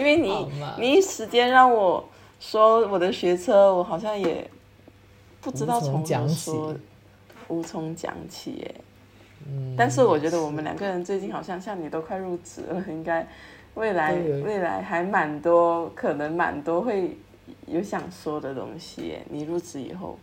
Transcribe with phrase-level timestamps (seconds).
[0.00, 2.02] 因为你你一时间让我
[2.40, 4.50] 说我的学车，我好像也
[5.42, 6.76] 不知道无从何说，
[7.48, 8.74] 无从讲起耶。
[9.46, 13.26] 嗯，但是我觉得我们两个人最近好像像你都快入职了，应该
[13.74, 17.18] 未来未来还蛮多，可能蛮多会
[17.66, 19.26] 有想说的东西耶。
[19.28, 20.18] 你入职以后，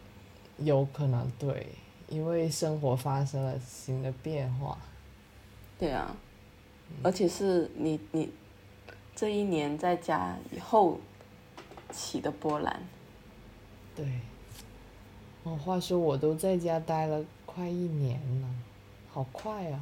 [0.57, 1.67] 有可能对，
[2.07, 4.75] 因为生活发生了新的变化。
[5.77, 6.15] 对啊，
[6.89, 8.29] 嗯而且是你你
[9.17, 10.99] 这一年在家以后
[11.91, 12.79] 起的波澜。
[13.95, 14.05] 对，
[15.41, 18.47] 哦，话说我都在家待了快一年了，
[19.11, 19.79] 好快啊！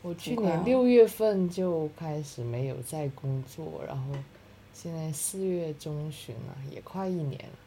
[0.00, 4.14] 我去年六月份就开始没有在工作，然后
[4.72, 7.58] 现在四月中旬了，也快一年了。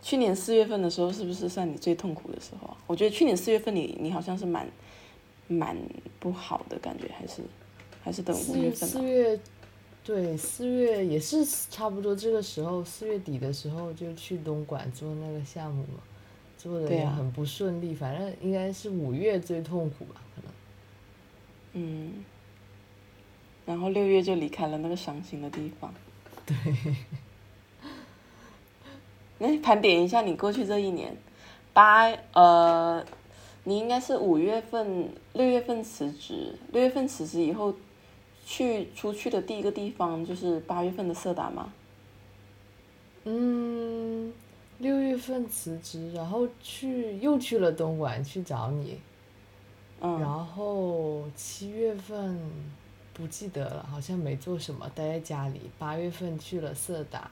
[0.00, 2.76] 去年四月份的时候，是不是算你最痛苦的时候啊？
[2.86, 4.68] 我觉得去年四月份你你好像是蛮
[5.48, 5.76] 蛮
[6.20, 7.42] 不好的感觉，还是
[8.00, 8.92] 还是等五月月份啊？
[8.92, 9.40] 四月，
[10.04, 16.00] 对，四月也是差不多这个时候，四月底的时候就去东莞做那个项目嘛，
[16.58, 20.52] 做的也很不顺利，反正应该是五月最痛苦吧，可能。
[21.72, 22.24] 嗯，
[23.64, 25.92] 然后六月就离开了那个伤心的地方。
[26.44, 26.54] 对，
[29.38, 31.16] 那盘点一下你过去这一年，
[31.72, 33.02] 八呃，
[33.64, 37.74] 你应该是五月份、六月份辞职，六月份辞职以后，
[38.44, 41.72] 去出去的第一个地方就是八月份的色达吗？
[43.24, 44.32] 嗯，
[44.78, 49.00] 六月份辞职，然后去又去了东莞去找你，
[50.00, 52.38] 嗯，然后七月份
[53.14, 55.62] 不记得了，好像没做什么，待在家里。
[55.78, 57.30] 八月份去了色达，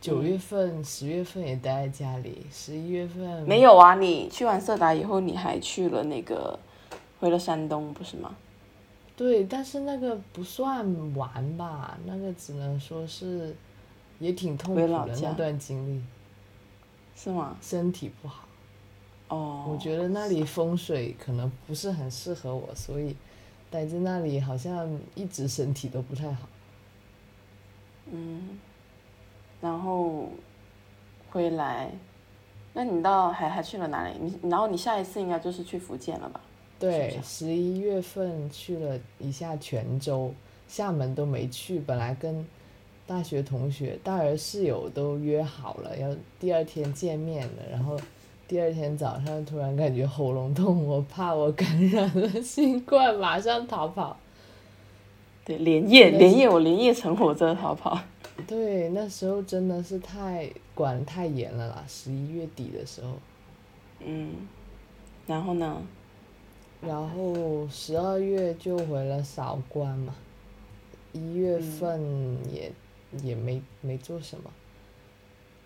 [0.00, 6.56] 九月份、十月份也待在家里，十一月份没有啊，你去完色达以后，你还去了那个，
[7.18, 8.36] 回了山东，不是吗？
[9.22, 10.84] 对，但是那个不算
[11.14, 13.54] 玩吧，那个只能说是
[14.18, 16.02] 也挺痛苦的那段经历，
[17.14, 17.56] 是吗？
[17.62, 18.48] 身体不好。
[19.28, 23.14] 哦，我觉得那里风水可能不是很适合我，所以
[23.70, 26.48] 待在那里好像一直身体都不太好。
[28.10, 28.58] 嗯，
[29.60, 30.30] 然后
[31.30, 31.92] 回来，
[32.72, 34.16] 那你到还还去了哪里？
[34.20, 36.40] 你然后你下一次应该就是去福建了吧？
[36.90, 40.34] 对，十一月份去了一下泉州，
[40.66, 41.78] 厦门都没去。
[41.78, 42.44] 本来跟
[43.06, 46.08] 大学同学、大学室友都约好了，要
[46.40, 47.96] 第二天见面的，然后
[48.48, 54.16] 第二天早上突然感觉喉咙痛，我怕我感染了新冠，马上逃跑。
[55.44, 57.98] 对，连夜连夜我连夜乘火车逃跑。
[58.46, 59.98] 对，那时候真的是。
[60.00, 63.10] 太管得太严了啦，十一月底的时候。
[64.04, 64.30] 嗯，
[65.26, 65.80] 然后呢？
[66.82, 70.14] 然后十二月就回了韶关嘛，
[71.12, 72.02] 一月份
[72.52, 72.72] 也、
[73.22, 74.50] 也没没做什么，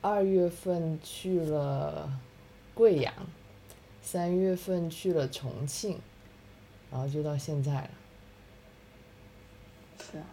[0.02, 2.20] 二月份去了
[2.74, 3.12] 贵阳，
[4.02, 5.98] 三月份去了重庆，
[6.90, 7.90] 然后就到现在了。
[9.98, 10.26] 是啊，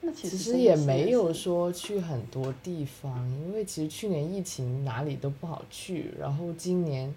[0.00, 7.12] 那其其实实也没有说去很多地方，因为其实去年疫情哪里都不好去，然后今年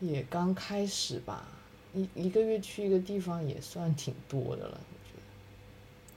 [0.00, 1.46] 也刚开始吧，
[1.94, 5.22] 一一个月去一个地方也算挺多的了，我觉得。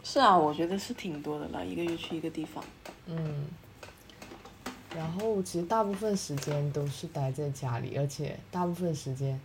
[0.03, 2.63] 是啊，我觉得是挺多的了，一个月去一个地方。
[3.07, 3.45] 嗯，
[4.95, 9.39] 然后其实大部分时间都是待在家里，而且大部分时间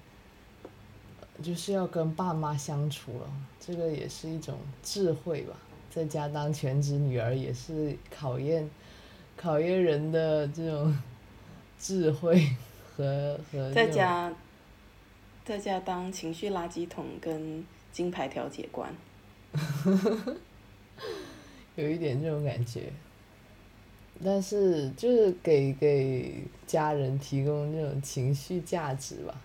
[1.13, 5.57] 呃就是要跟爸妈相处了，这个也是一种智慧吧。
[5.91, 8.71] 在家当全职女儿也是考验
[9.37, 10.97] 考验人的这种
[11.81, 12.47] 智慧
[12.95, 14.33] 和和在家，
[15.51, 18.95] 在家当情绪垃圾桶跟金牌调解官。
[21.75, 22.93] 有一点这种感觉，
[24.23, 29.41] 但是就是给给家人提供这种情绪价值吧。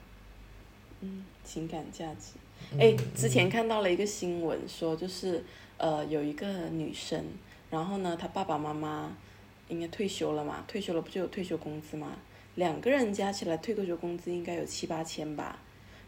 [1.02, 2.34] 嗯，情感价值。
[2.74, 5.44] 嗯哎、之前看到了一个新闻，说就是
[5.78, 7.24] 呃有一个女生，
[7.72, 9.12] 然后呢，她爸爸妈妈
[9.70, 12.16] 应该退休了嘛，退休了不就有退休工资嘛？
[12.56, 15.60] 两个人加起来退休工资应该有七八千吧，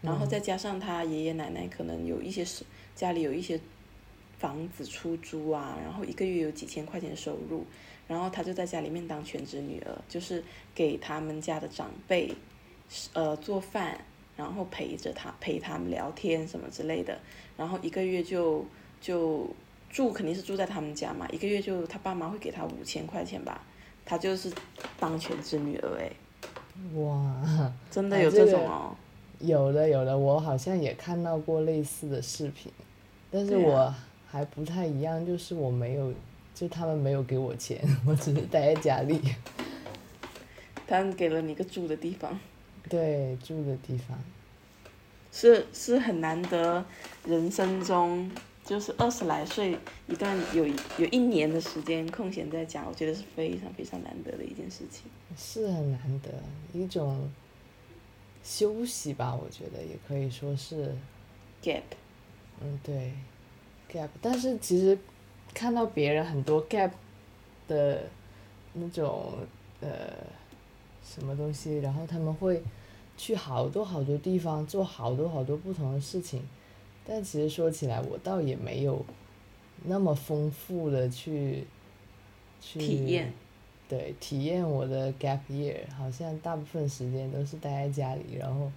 [0.01, 2.63] 然后再加上他爷爷奶奶可能有一些是
[2.95, 3.59] 家里有一些
[4.37, 7.65] 房子出租啊，然后一个月有几千块钱收入，
[8.07, 10.43] 然后他就在家里面当全职女儿，就是
[10.75, 12.33] 给他们家的长辈
[13.13, 13.99] 呃做饭。
[14.37, 17.17] 然后陪着他陪他们聊天什么之类的，
[17.57, 18.63] 然后一个月就
[19.01, 19.49] 就
[19.89, 23.63] 住肯定是住在他们家嘛，一个月就他爸妈会给他五千块钱吧，
[24.05, 24.53] 他就是
[24.99, 26.11] 当全职女儿哎，
[26.99, 28.95] 哇，真的有这种哦，
[29.39, 32.71] 有的有的，我好像也看到过类似的视频，
[33.29, 36.13] 但是我啊还不太一样，就是我没有，
[36.55, 39.19] 就他们没有给我钱， 我只是待在家里。
[40.87, 42.39] 他们给了你一个住的地方。
[42.89, 44.17] 对，住的地方。
[45.31, 46.83] 是是很难得，
[47.25, 48.31] 人生中
[48.63, 50.65] 就是二十来岁一段有
[50.97, 55.03] 有一年的时间空闲在家，我觉得是非常非常难得的一件事情。
[55.37, 56.31] 是很难得，
[56.73, 57.29] 一种
[58.47, 60.95] 休息吧，我觉得也可以说是
[61.61, 61.81] gap。
[62.61, 63.11] 嗯，对
[63.91, 64.07] ，gap。
[64.21, 64.97] 但是其实
[65.53, 66.91] 看到别人很多 gap
[67.67, 68.03] 的
[68.73, 69.33] 那种
[69.81, 69.89] 呃
[71.03, 72.63] 什么东西，然后他们会。
[73.19, 76.39] 去好多好多地方做好多好多不同的事情，
[77.03, 79.03] 但其实说起来，我倒也没有
[79.85, 81.65] 那么丰富的去
[82.61, 83.33] 去体验，
[83.87, 88.71] 对体验我的 gap year，好像大部分时间都是待在家里，然后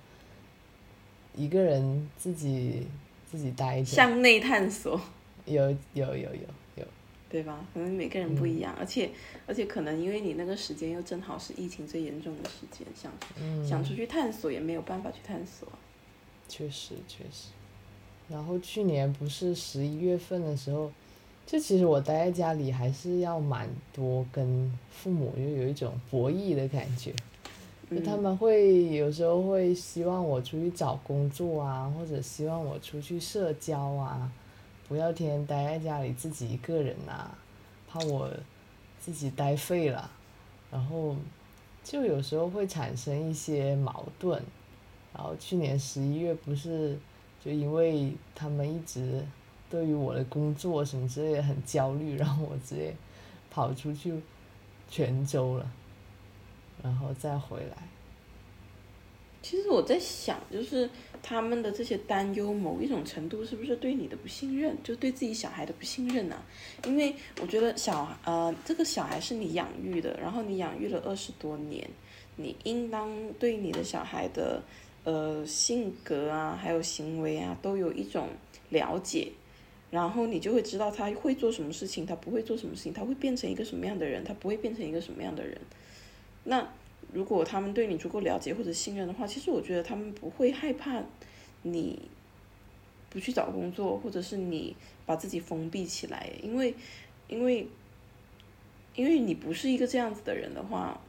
[1.35, 2.87] 一个人自己
[3.31, 5.01] 自己待着，向内探索，
[5.47, 6.41] 有有有有
[6.77, 6.85] 有。
[7.29, 7.65] 对吧？
[7.73, 9.09] 可能每个人不一样，而且
[9.47, 13.13] 而且可能因为你那个时间又正好是疫情最严重的时间，想
[13.65, 15.69] 想出去探索也没有办法去探索。
[16.49, 17.51] 确实确实。
[18.29, 20.91] 然后去年不是十一月份的时候，
[21.51, 27.13] 就其实我待在家里还是要蛮多跟父母又有一种博弈的感觉，
[27.91, 34.31] 就他们会有时候会希望我出去找工作啊，或者希望我出去社交啊。
[34.87, 37.37] 不要天天待在家里自己一个人啊，
[37.89, 38.31] 怕我
[39.01, 40.09] 自己待废了，
[40.71, 41.17] 然后
[41.83, 44.41] 就有时候会产生一些矛盾。
[45.13, 46.97] 然后去年十一月不是
[47.45, 49.25] 就因为他们一直
[49.71, 52.93] 对于我的工作什么之类的很焦虑，然后我直接
[53.51, 54.13] 跑出去
[54.91, 55.71] 泉州了，
[56.83, 57.77] 然后再回来。
[59.43, 60.91] 其实我在想，就是
[61.23, 66.37] 他们的这些担忧，某一种程度是不是对你的不信任，就对自己小孩的不信任呢？
[66.85, 71.89] 因为我觉得小呃，这个小孩是你养育的，然后你养育了二十多年，
[72.37, 74.63] 你应当对你的小孩的
[75.05, 78.29] 呃性格啊，还有行为啊，都有一种
[78.69, 79.33] 了解，
[79.91, 85.61] 然后你就会知道他会做什么事情，他不会做什么事情，他会变成一个什么样的人，他不会变成一个什么样的人，
[86.45, 86.69] 那。
[87.13, 91.03] 如果他们对你足够了解或者信任的话，其实我觉得他们不会害怕
[91.63, 91.99] 你
[93.09, 94.77] 不去找工作，或者是你
[95.07, 96.73] 把自己封闭起来，因为
[97.27, 97.67] 因为
[98.95, 101.01] 因为你不是一个这样子的人的话，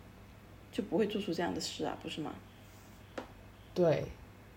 [0.72, 2.34] 就不会做出这样的事啊，不是吗？
[3.76, 4.04] 对，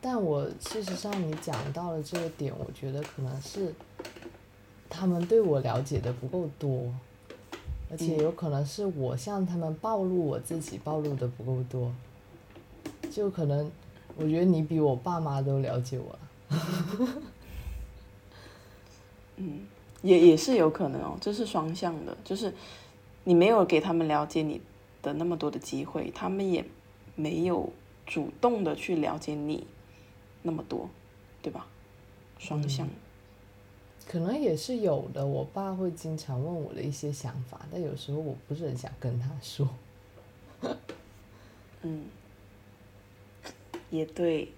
[0.06, 3.75] 但我事实上你讲到了这个点，我觉得可能是
[4.91, 6.93] 他们对我了解的不够多。
[7.91, 11.91] 而且有可能是我向他们暴露我自己暴露的不够多，
[13.11, 13.71] 就可能
[14.17, 16.19] 我觉得你比我爸妈都了解我。
[19.37, 19.67] 嗯，
[20.03, 22.53] 也也是有可能哦，这是双向的，就是
[23.23, 24.61] 你没有给他们了解你
[25.01, 26.65] 的那么多的机会，他们也
[27.15, 27.71] 没有
[28.06, 29.67] 主动的去了解你
[30.46, 30.88] 那么多，
[31.43, 31.67] 对吧？
[32.38, 32.87] 双向。
[34.06, 39.67] 可能也是有的，我爸会经常问我的一些想法，但有时候我不是很想跟他说。
[41.81, 42.05] 嗯，
[43.88, 44.52] 也对。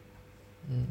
[0.69, 0.89] 嗯。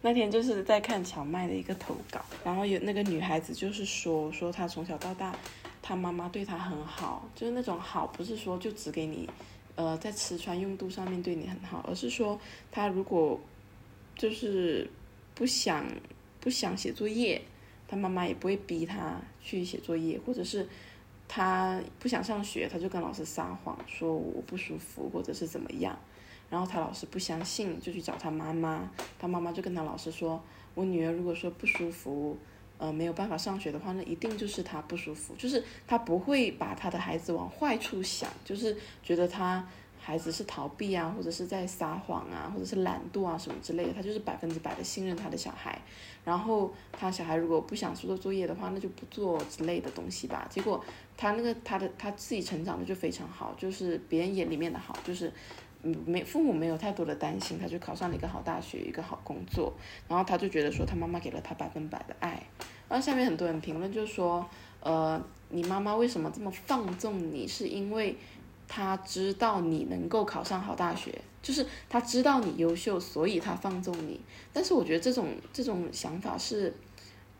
[0.00, 5.36] 那天就是在看荞麦的一个投稿，然后有那个女孩子就是说，说她从小到大，
[5.82, 9.28] 她妈妈对她很好，就是那种好，不是说就只给你，
[9.76, 12.38] 呃，在吃穿用度上面对你很好，而是说
[12.72, 13.40] 他如果
[14.16, 14.90] 就是
[15.34, 15.86] 不想。
[16.38, 17.42] 不想写作业，
[17.88, 20.64] 他妈妈也不会逼他去写作业，或者是
[21.26, 25.98] 他不想上学，他就跟老师撒谎说我不舒服，或者是怎么样，
[26.48, 30.40] 然后他老师不相信，就去找他妈妈，他妈妈就跟他老师说，
[30.76, 32.36] 我女儿如果说不舒服，
[32.78, 39.66] 呃没有办法上学的话，那一定就是他不舒服，就是他不会把他的孩子往坏处想，就是觉得他。
[39.98, 45.76] 孩子是逃避啊，或者是在撒谎啊，或者是懒惰啊什么之类的，他就是百分之百的信任他的小孩。
[46.24, 50.46] 然后他小孩如果不想做作业的话，那就不做之类的东西吧。
[50.48, 50.84] 结果
[51.16, 55.32] 他那个他的他自己成长的就非常好，就是别人眼里面的好，就是
[55.82, 59.72] 没父母没有太多的担心，他就考上了一个好大学，一个好工作。
[60.08, 62.42] 然后他就觉得说他妈妈给了他百分百的爱。
[62.88, 64.48] 然后下面很多人评论就说，
[64.80, 67.46] 呃，你妈妈为什么这么放纵你？
[67.46, 68.16] 是因为。
[68.68, 74.20] 他知道你能够考上好大学，就是他知道你优秀，所以他放纵你。
[74.52, 76.74] 但是我觉得这种这种想法是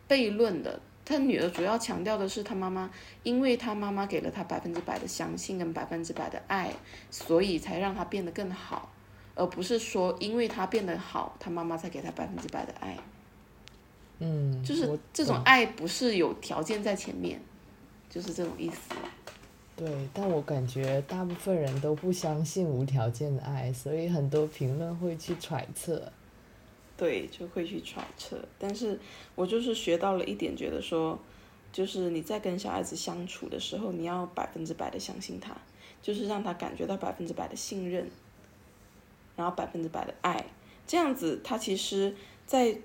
[0.08, 0.80] 悖论的。
[1.06, 2.90] 他女儿主要强调的是他妈妈，
[3.22, 6.70] 因为他妈妈给了他百分之百的相信跟百分之百的爱，
[7.12, 8.92] 所以才让他变得更好，
[9.36, 12.98] 而不是说因为他变得好，他妈妈才给他百分之百的爱。
[14.18, 17.40] 嗯，就是这种爱不是有条件在前面，
[18.10, 18.94] 就是这种意思。
[19.76, 26.10] 对，但我感觉大部分人都不相信无条件的爱，所以很多评论会去揣测。
[26.96, 28.42] 对，就会去揣测。
[28.58, 28.98] 但是
[29.34, 31.18] 我就是学到了一点，觉得说，
[31.70, 35.54] 就是你在跟小孩子相处的时候，你要百分之百的相信他，
[36.00, 38.10] 就是让他感觉到百分之百的信任，
[39.36, 40.46] 然后百分之百的爱，
[40.86, 42.78] 这样子他其实在，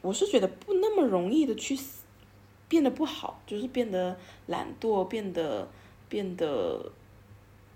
[0.00, 1.78] 我是觉得不那么容易的去
[2.68, 5.68] 变得不好，就是变得懒惰，变得
[6.08, 6.90] 变得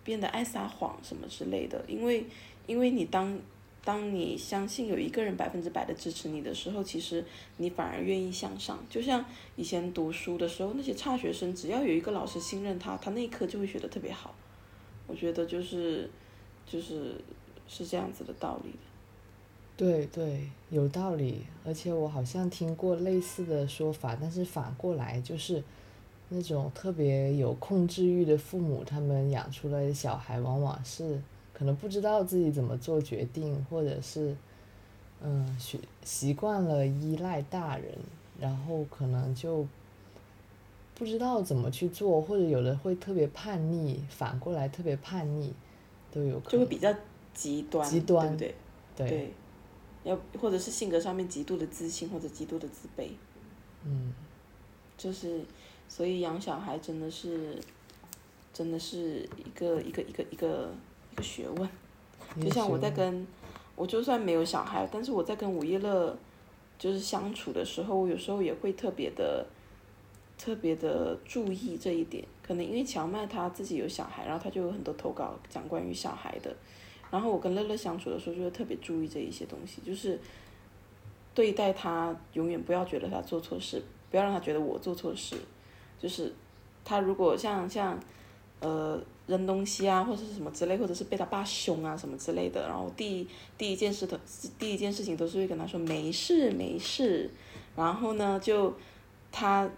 [0.02, 2.26] 变得爱撒谎什么之类的，因为
[2.66, 3.38] 因为你当。
[3.86, 7.24] 当你相信有一个人百分之百的支持你的时候，其实
[7.58, 8.76] 你反而愿意向上。
[8.90, 9.24] 就像
[9.54, 14.34] 以前读书的时候，那些差学生，只要有一个老师信任他，他那一科就会学得特别好。
[15.06, 16.10] 我觉得就是
[16.66, 17.14] 就是
[17.68, 18.72] 是这样子的道理。
[19.76, 21.46] 对对，有道理。
[21.64, 25.62] 而且我好像听过类似的说法，但是反过来就是
[26.30, 31.22] 那种特别有控制欲的父母，他们养出来的小孩往往是。
[31.56, 34.36] 可能不知道自己怎么做决定，或者是，
[35.22, 37.96] 嗯，习习惯了依赖大人，
[38.38, 39.66] 然后可能就
[40.94, 45.50] 不知道怎么去做，或者有的会特别叛逆，反过来特别叛逆，
[46.12, 46.50] 都有可能。
[46.50, 46.94] 就会比较
[47.32, 48.54] 极端，极端，对
[48.94, 49.08] 对？
[49.08, 49.32] 对，
[50.04, 53.08] 要或者是性格上面极度的自信，或者极度的自卑。
[53.82, 54.12] 嗯。
[54.98, 55.40] 就是，
[55.88, 57.58] 所以养小孩真的是，
[58.52, 60.46] 真的是一个一个一个一个。
[60.46, 60.70] 个
[61.22, 61.68] 学问，
[62.40, 63.26] 就像我在跟，
[63.74, 66.16] 我就算没有小孩，但是我在跟吴一乐，
[66.78, 69.44] 就是相处的时候，我有时候也会特别的，
[70.38, 72.24] 特别的注意这一点。
[72.42, 76.54] 可能因为乔麦他自己有小孩，然后他就有很多投稿讲关于小孩的，
[77.10, 80.20] 然后我跟乐乐相处的时候，就会特别注意这一些东西，就是
[81.34, 85.36] 对待他永远不要觉得他做错事，不要让他觉得我做错事，
[85.98, 86.32] 就是
[86.84, 87.98] 他如果像像，
[88.60, 89.00] 呃。
[89.26, 93.28] 扔东西啊，或者是什么之类，或者是被他爸凶啊什么之类的，然后第一
[93.58, 94.18] 第一件事的
[94.56, 97.28] 第一件事情都是会跟他说没事没事，
[97.74, 98.72] 然后呢就
[99.32, 99.68] 他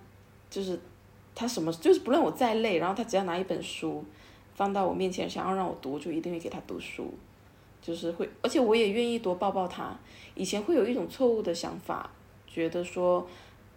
[0.50, 0.78] 就是
[1.34, 4.04] 他什么就是不论我再累，然后他只要拿一本书
[4.54, 7.14] 放到我面前想要让我读，就一定会给他读书，
[7.80, 9.96] 就是会，而且我也愿意多抱抱他。
[10.34, 12.10] 以前会有一种错误的想法，
[12.46, 13.26] 觉得说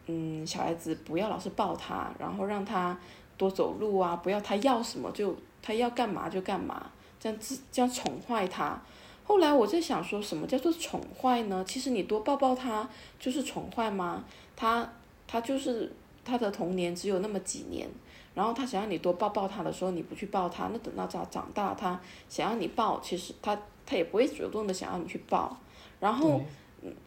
[0.08, 3.00] 嗯小孩子不要老是抱他，然后让他
[3.38, 5.34] 多走路啊，不要他要什么就。
[5.62, 8.82] 他要干嘛就干嘛，这样子这样宠坏他。
[9.24, 11.64] 后来我在想，说什么叫做宠坏呢？
[11.66, 12.90] 其实你多抱抱他
[13.20, 14.26] 就是宠坏吗？
[14.56, 14.92] 他
[15.28, 15.92] 他就是
[16.26, 17.88] 他的童年只有那么几年，
[18.34, 25.56] 然后他想要你多抱抱他的时候，你不去抱他，那等到他长大，他想要你抱，其实他他也不会主动的想要你去抱。
[26.00, 26.42] 然后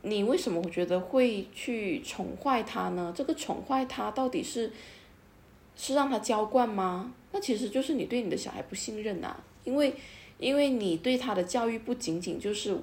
[0.02, 3.12] 你为什么我觉得会去宠坏他呢？
[3.14, 4.72] 这个宠坏他到底是？
[5.76, 7.12] 是让他娇惯吗？
[7.32, 9.94] 那其实就是你对你的小孩不信任呐，因为，
[10.38, 12.76] 因为你对他的教育不仅仅就是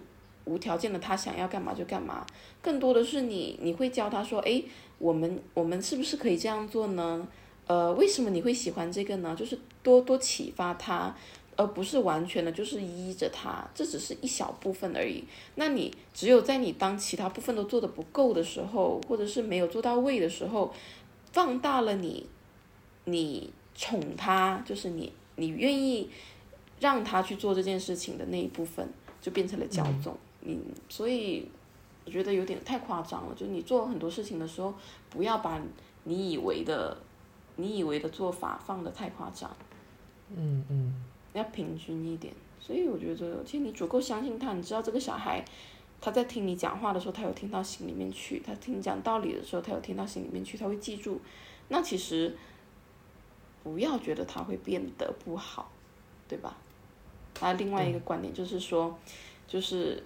[0.43, 2.25] 无条件的他想要干嘛就干嘛，
[2.61, 4.61] 更多的是你你会教他说，哎，
[4.97, 7.27] 我们我们是不是可以这样做呢？
[7.67, 9.33] 呃，为什么你会喜欢这个呢？
[9.37, 11.15] 就是多多启发他，
[11.55, 15.23] 而不是完全的就是依着他，这只是一小部分而已。
[15.55, 20.73] 那你只有在你当其他部分都做的不够的时候，或者是没有做到位的时候，
[21.31, 22.27] 放大了你。
[23.05, 26.09] 你宠他，就是你，你愿意
[26.79, 28.87] 让他去做这件事情的那一部分，
[29.19, 30.15] 就变成了骄纵。
[30.41, 31.47] 嗯，所以
[32.05, 33.33] 我觉得有点太夸张了。
[33.33, 34.73] 就是你做很多事情的时候，
[35.09, 35.59] 不要把
[36.03, 36.95] 你以为的、
[37.55, 39.49] 你以为的做法放得太夸张。
[40.35, 40.93] 嗯嗯。
[41.33, 42.33] 要平均一点。
[42.59, 45.43] 所以我觉得，其实你足够相信他，你知道这个小孩
[45.99, 51.19] 他在听你讲话的时候，他有听到心里面去；他听你讲道理的时候，他有听到心里面去，他会记住。
[51.69, 52.35] 那其实。
[53.63, 55.71] 不要觉得他会变得不好，
[56.27, 56.57] 对吧？
[57.39, 58.97] 还有另外一个观点就是说，
[59.47, 60.03] 就是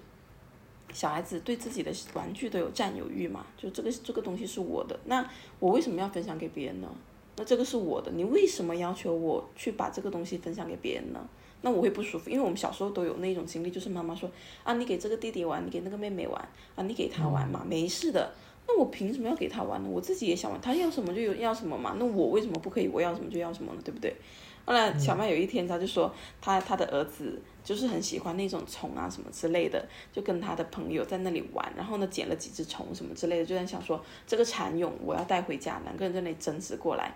[0.94, 5.28] 小孩子对自己的玩具都有占有欲嘛，就这个这个东西是我的，那
[5.60, 6.88] 我为什么要分享给别人呢？
[7.38, 11.28] 那这个是我的，你为什么要求我去把这个东西分享给别人呢？
[11.62, 14.30] 那我会不舒服，因为我们小时候都有那种经历，就是妈妈说
[14.64, 16.40] 啊，你给这个弟弟玩，你给那个妹妹玩，
[16.76, 18.32] 啊，你给他玩嘛，没事的。
[18.68, 19.90] 那我凭什么要给他玩呢？
[19.90, 21.96] 我自己也想玩，他要什么就有要什么嘛。
[22.00, 22.88] 那我为什么不可以？
[22.88, 23.80] 我要什么就要什么呢？
[23.84, 24.16] 对不对？
[24.66, 37.14] 后来小麦有一天他就说，他他的儿子就是很喜欢那种虫啊什么之类的，就跟他的朋友在那里玩，然后呢捡了几只虫什么之类的，就在想说这个蚕蛹我要带回家，两个人在那里争执过来。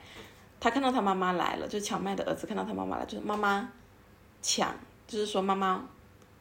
[0.60, 3.72] 他看到他妈妈来了，就小麦的儿子看到他妈妈来，就是妈妈
[4.44, 4.76] 抢，
[5.08, 5.84] 就是说妈妈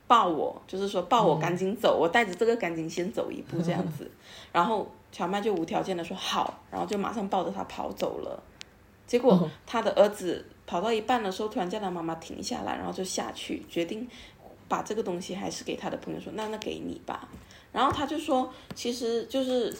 [0.06, 4.10] 抱我，就是说抱我赶紧走，我带着这个赶紧先走一步这样子，
[4.52, 4.86] 然后。
[5.10, 8.42] 小麦就无条件的说好，然后就马上抱着他跑走了。
[9.06, 14.06] 结果他的儿子跑到一半的时候，突然叫他妈妈停下来，然后就下去决定
[14.68, 17.26] 把这个东西还是给他的朋友说，那那给你吧。
[17.72, 19.74] 然后他就说，其实就是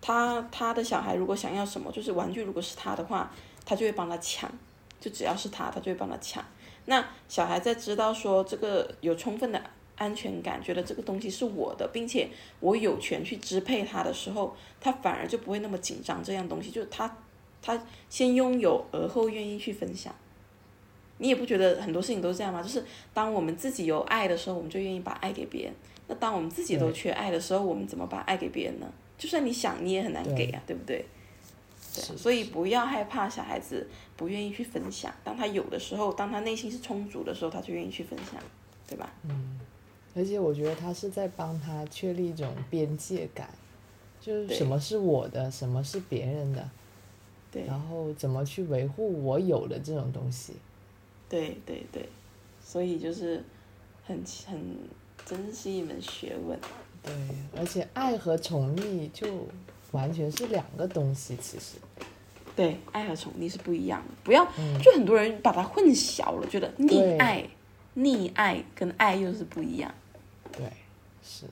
[0.00, 3.30] 他他的小孩如果想要什么，就是玩具如果是他的话，
[3.64, 4.48] 他就会帮他抢，
[5.00, 6.44] 就只要是他，他就会帮他抢。
[6.84, 9.60] 那小孩在知道说这个有充分的
[9.96, 12.28] 安全感，觉得这个东西是我的，并且
[12.60, 16.22] 我有权去支配它的时候，他反而就不会那么紧张。
[16.22, 17.16] 这样东西就是他
[17.60, 20.14] 他先拥有，而后愿意去分享。
[21.18, 22.62] 你也不觉得很多事情都是这样吗？
[22.62, 22.84] 就是
[23.14, 25.72] 当我们自己有爱的时候，我们就愿意把爱给别人。
[26.08, 28.86] 那当我们自己都缺爱的时候，我们怎么把爱给别人呢？
[29.16, 31.04] 就算你想，你也很难给啊，对不对？
[31.94, 35.10] 对，所以不要害怕小孩子不愿意去分享。
[35.24, 38.38] 当他有的时候，当他内心是充足的时候，他就愿意去分享，
[38.86, 39.10] 对吧？
[39.24, 39.58] 嗯，
[40.16, 43.50] 而且我觉得他是在帮他确立一种边界感，
[44.18, 46.70] 就是什么是我的，什么是别人的，
[47.52, 50.54] 对，然后怎么去维护我有的这种东西。
[51.28, 52.08] 对对对，
[52.64, 53.44] 所以就是
[54.04, 54.58] 很很
[55.26, 56.58] 真是一门学问。
[57.02, 57.12] 对，
[57.54, 59.46] 而且爱和宠溺就
[59.92, 61.76] 完全是两个东西，其实。
[62.56, 64.42] 对，爱和宠溺是不一样的，不要
[64.82, 67.46] 就很多人把它混淆了，觉得溺爱、
[67.94, 69.94] 溺爱跟爱又是不一样。
[70.52, 70.66] 对，
[71.22, 71.46] 是。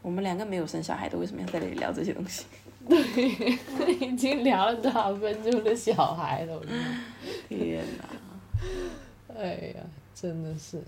[0.00, 2.44] 我们两个没有生小孩的，为什么要在这里聊这些东西？
[2.88, 6.60] 对，已经聊了多少分钟的小孩了？
[7.48, 8.04] 天哪！
[9.38, 9.82] 哎呀，
[10.14, 10.82] 真的是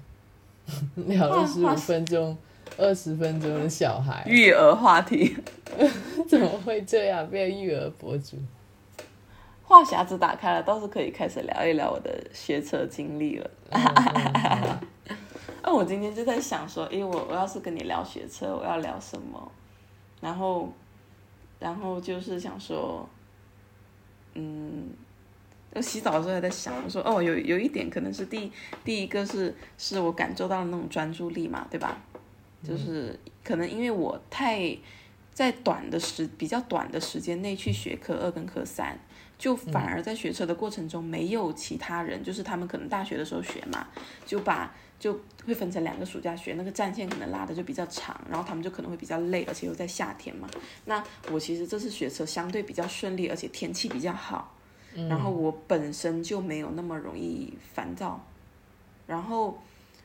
[1.06, 2.36] 聊了十五分钟、
[2.76, 5.36] 二十分钟的小孩育儿话题，
[6.28, 8.36] 怎么会这样变育儿博主？
[9.62, 13.50] 话匣子打开了，倒是可以开始聊一聊我的学车经历了。
[15.64, 19.50] 那我今天就在想说，诶，我我要是跟你聊学车，我要聊什么？
[20.20, 20.70] 然后，
[21.58, 23.08] 然后就是想说，
[24.34, 24.90] 嗯。
[25.76, 28.52] 我洗澡的时候还在想，我说哦，有有一点可能是第
[28.84, 32.00] 第一个是是我感受到的那种专注力嘛，对吧？
[32.62, 34.78] 就是可能因为我太
[35.32, 38.96] 在短的时比较短的时间内去学科二跟科三，
[39.36, 43.88] 就反而在学车的过程中没有其他人，就是他们可能大学的时候学嘛，
[44.24, 44.72] 就把
[45.04, 45.12] 就
[45.46, 50.48] 会分成两个暑假学，那个战线可能拉的就比较长，然后他们就可能会比较累，而且又在夏天嘛。
[50.86, 54.50] 那我其实这次学车相对比较顺利，而且天气比较好。
[54.94, 58.18] 然后我本身就没有那么容易烦躁，
[59.06, 59.58] 然后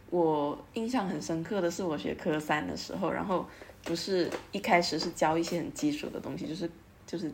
[0.09, 3.47] 我印象很深刻的是我学科三的时候，然后
[3.85, 6.69] 不是一开始是教一些很基础的东西，就是
[7.07, 7.31] 就是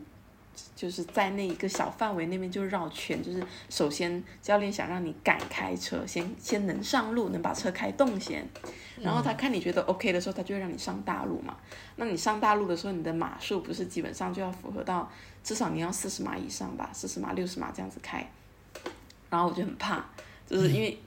[0.74, 8.46] 就是在那一个小范围那边就绕圈，就是首先教练想让你敢开车，先先能上路，能把车开动先，
[9.00, 11.56] 然后他看你觉得 OK 的时候，他就会让你上大路嘛。
[11.96, 15.10] 那你上大路的时候，你的码数不是基本上就要符合到。
[15.44, 18.28] 至少你要四十码以上吧，四十码、六十码这样子开，
[19.30, 20.04] 然后我就很怕，
[20.44, 20.98] 就是因为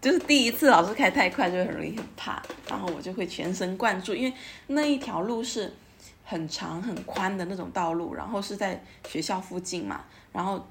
[0.00, 4.32] 就是第一次老是开太快，就很容易很怕，然后我就会全神贯注，因为
[4.68, 5.70] 那一条路是
[6.24, 10.66] 很长很宽的那种道路，然后是在学校附近嘛，然后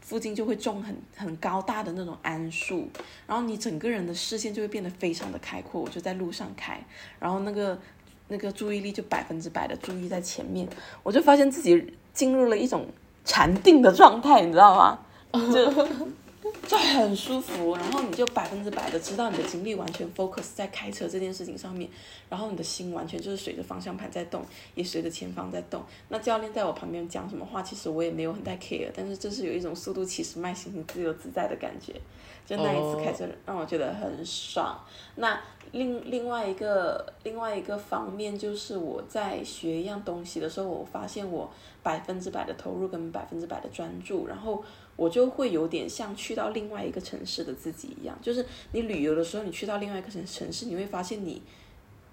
[0.00, 2.88] 附近就会种很很高大的那种桉树，
[3.26, 6.82] 然后你整个人的视线就会变得非常的开阔，我就在路上开，
[7.18, 7.78] 然后那个
[8.28, 10.68] 那个注意力就百分之百的注意在前面，
[11.02, 11.94] 我就发现自己。
[12.12, 12.86] 进入了一种
[13.24, 14.98] 禅定的状态，你知道吗？
[15.32, 15.72] 就
[16.66, 21.88] 就很舒服，然后你就百分之百的知道你的精力完全 focus 在开车这件事情上面，
[22.28, 25.82] 然后你的心完全就是随着方向盘在动，也随着前方在动。
[26.08, 31.94] 那教练在我旁边讲什么话，其实我也没有很太 care，但是就是有一种速度其实慢，心情自由自在的感觉。
[32.44, 34.76] 就那一次开车让我觉得很爽。
[35.14, 41.48] 那另另外一个另外一个方面就是我在学一样东西的时候，我发现我
[41.84, 44.62] 百分之百的投入跟百分之百的专注，然后
[44.96, 48.18] 我就会有点像去到另外一个城市的自己一样。
[48.22, 51.42] 就是你旅游的时候，你去到另外一个城城市，你会发现你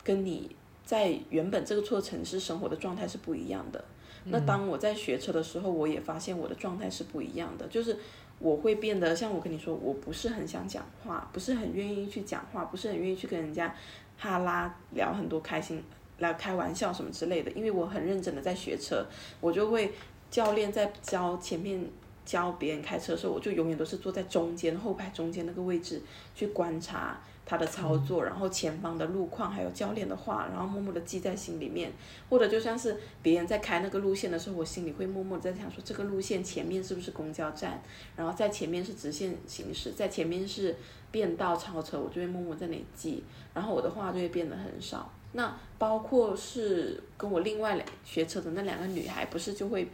[0.04, 3.84] 跟你在原本这个错城市生活的状态是不一样的。
[4.26, 7.98] 那当我在学车的时候，我也发现我的状态是不一样的，就是。
[8.42, 13.76] 我会变得像我跟你说，我不是很想讲话，不是很愿意去讲话，不是很愿意去跟人家
[14.18, 15.84] 哈拉聊很多开心，
[16.20, 17.52] 来开玩笑什么之类的。
[17.52, 19.06] 因为我很认真的在学车，
[19.42, 19.92] 我就会
[20.32, 21.86] 教练在教前面
[22.30, 26.00] 教别人开车的时候，我就永远都是坐在中间后排中间那个位置
[26.36, 27.20] 去观察。
[27.46, 31.92] 他的操作，然后前方的路况，还有教练的话，然后默默的记在心里面，
[32.30, 37.82] 或者就像是别人在开那个路线的时候，我心里会默默在想说，这个路线前面是不是公交站，
[38.16, 40.76] 然后在前面是直线行驶，在前面是
[41.10, 43.24] 变道超车，我就会默默在那里记，
[43.56, 49.90] 然后我的话就会变得很少，那包括是跟我另外两学车的那两个女孩，不是就会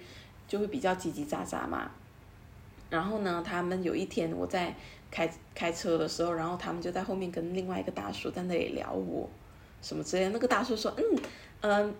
[0.45, 1.89] 就会比较叽叽喳喳嘛。
[2.89, 4.73] 然后呢，他们有一天我在
[5.11, 9.29] 开开车的时候，然后他们就在后面跟另外一个大叔在那里聊我
[9.81, 10.29] 什么之类的。
[10.31, 11.03] 那个大叔说：“嗯
[11.61, 11.95] 嗯。”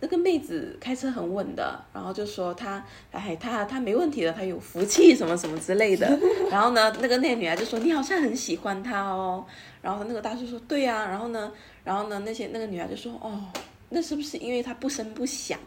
[0.00, 6.06] 那个妹子开车很稳的，然后就说她，哎，她她没问题的，她有福气什么什么之类的。
[6.52, 9.44] 然后呢，那个那个女孩就说你好像很喜欢她哦。
[9.82, 11.04] 然后那个大叔说对呀。
[11.08, 11.50] 然后呢，
[11.82, 13.42] 然后呢那些那个女孩就说哦，
[13.88, 15.58] 那是不是因为她不声不响，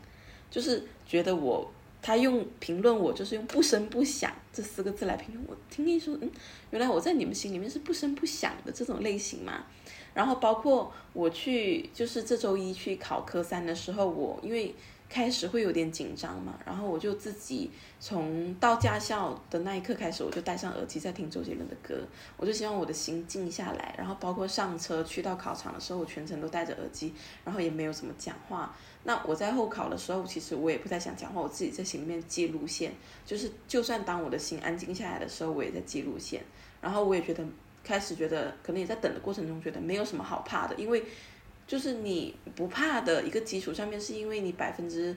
[0.49, 1.69] 就是觉得我，
[2.01, 6.29] 他用评论我就是用不声不响这四个字来评论我，听你说，嗯，
[6.71, 9.65] 原来我在你们心里面是不声不响的这种类型嘛。
[10.13, 14.75] 然后包括我去，就是这周一去考科三的时候，我因为
[15.13, 17.69] 开始会有点紧张嘛，然后我就自己
[17.99, 23.93] 从到驾校的那一刻开始，我就戴上耳机在听周杰伦的歌，我就希望我的心静下来。
[23.97, 28.73] 然后包括上车去到考场的时候，我全程都戴着耳机，然后也没有怎么讲话。
[29.03, 32.93] 那我在候考的时候，其实我也不太想讲话，我自己在心里面记路线，
[33.25, 36.41] 就是就算当我的心安静下来的时候，我也在记路线。
[36.79, 37.45] 然后我也觉得。
[37.83, 41.03] 开始觉得可能也在等的过程中觉得没有什么好怕的，因为
[41.71, 45.15] 就是你不怕的一个基础上面，是因为你百分之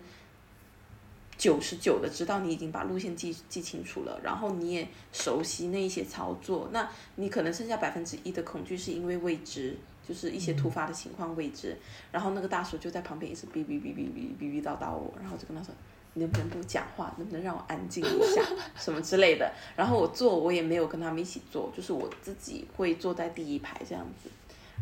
[1.36, 11.76] 九十九的知道你已经把路线记记清楚了，然后你也熟悉那一些操作，那你可能剩下百分之一的恐惧是因为未知，就是一些突发的情况未知，
[12.12, 15.74] 然后那个大叔就在旁边一直哔哔哔哔哔哔哔叨叨我，然后就跟他说。
[16.16, 17.12] 你能不能不讲话？
[17.18, 18.40] 能不能让我安静一下？
[18.78, 19.52] 什么之类的。
[19.74, 24.30] 然后我坐，我也没有跟他们一起坐，就是我自己会坐在第一排这样子。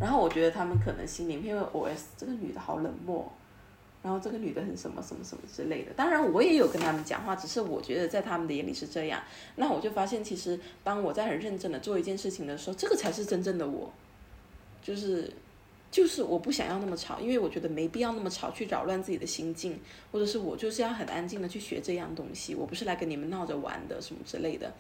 [0.00, 3.31] 然后我觉得他们可能心里面会 OS 这个女的好冷漠，
[4.02, 5.92] 然后这个女的很什么什么什么之类的。
[5.94, 9.22] 当然我也有跟他们讲话，只是我觉得在他们的眼里是这样。
[9.57, 13.92] 那我就发现，其实当我在很认真的做一件事情的时候，这个才是真正的我，
[14.83, 15.33] 就是。
[15.92, 19.78] 就是我不想要那么吵，因为我觉得没必要那么吵去扰乱自己的心境，
[20.11, 24.72] 或者是我就是要很安静的去学这样东西，我不是来跟你们闹着玩的什么之类的，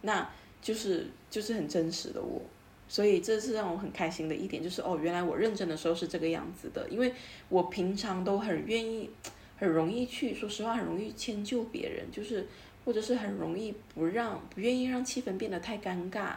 [0.00, 0.26] 那
[0.62, 2.40] 就是就是很真实的我，
[2.88, 7.12] 所以这是让我很开心的一点，就是哦，原来我认真的时候是这个样子的，因为
[7.48, 9.10] 我平常都很愿意，
[9.56, 12.46] 很容易去说实话，很容易迁就别人，就是
[12.84, 16.34] 或者是很容易不让不愿意让气氛变得太尴尬，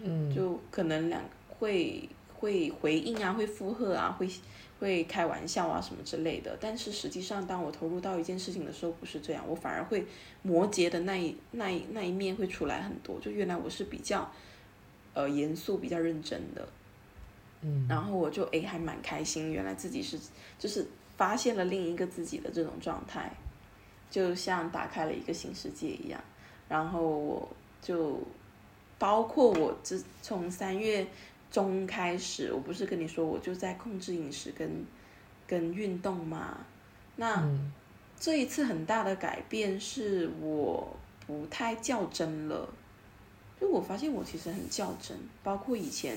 [0.00, 2.08] 嗯，就可能两会。
[2.40, 4.30] 会回应啊，会附和啊，会
[4.78, 6.56] 会开玩笑啊什么之类的。
[6.60, 10.06] 但是实际上，当我投入到一件事情的时候，不是这样，我反而会
[10.42, 13.18] 摩羯的那一那一那一面会出来很多。
[13.18, 14.30] 就原来我是比较
[15.18, 16.68] 呃严肃、比较认真的。
[17.62, 17.86] 嗯。
[17.88, 20.18] 然后我就诶还蛮开心，原来自己是
[20.58, 23.30] 就是发现了另一个自己的这种状态，
[24.10, 26.22] 就像打开了一个新世界一样。
[26.68, 27.48] 然后我
[27.82, 28.20] 就
[28.98, 31.06] 包括我自从三月。
[31.50, 34.84] 中开始，我不是跟你说我就在控制饮食跟
[35.46, 36.58] 跟运动嘛？
[37.16, 37.42] 那
[38.20, 40.94] 这一次很大的改变是我
[41.26, 42.68] 不太较真了，
[43.60, 46.16] 就我发现我其实很较真，包括以前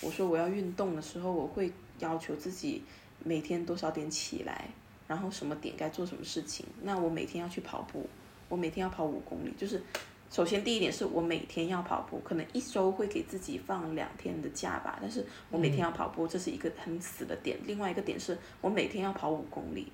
[0.00, 2.82] 我说我要运动的时候，我会要求自己
[3.24, 4.68] 每天多少点起来，
[5.06, 6.64] 然后什么点该做什么事情。
[6.82, 8.08] 那我每天要去跑步，
[8.48, 9.82] 我每天要跑五公里，就是。
[10.28, 17.56] 首先，第一点是我每天要跑步，可能一周会给自己放两天的假吧，但是我每天要跑步，这是一个很死的点。
[17.64, 19.90] 另外一个点是我每天要跑五公里，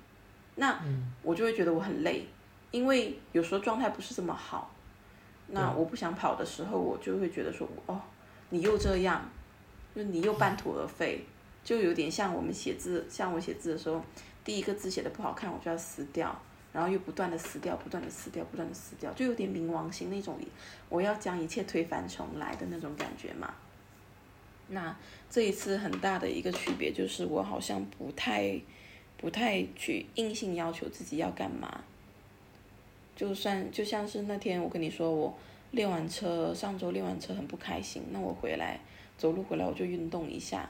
[0.55, 0.83] 那
[1.21, 2.25] 我就会觉得我很累，
[2.71, 4.72] 因为有时候状态不是这么好。
[5.47, 8.01] 那我不想跑的时候，我就会觉得说，哦，
[8.49, 9.29] 你又这样，
[9.95, 11.23] 就你又半途而废，
[11.63, 14.03] 就有点像我们写字，像我写字的时候，
[14.43, 16.39] 第一个字写的不好看，我就要撕掉。
[16.71, 20.39] 然后又不断的撕掉，不断的撕掉，不断的撕掉，就有点冥王星那种，
[20.89, 23.53] 我要将一切推翻重来的那种感觉嘛。
[24.69, 24.97] 那
[25.29, 28.59] 这一次很大的一个区别就是，我好像不太，
[29.17, 31.83] 不太去硬性要求自己要干嘛。
[33.15, 35.33] 就算就像是那天我跟你说，我
[35.71, 38.79] 练完车，上周练完车很不开心，那我回来
[39.17, 40.69] 走路回来我就运动一下。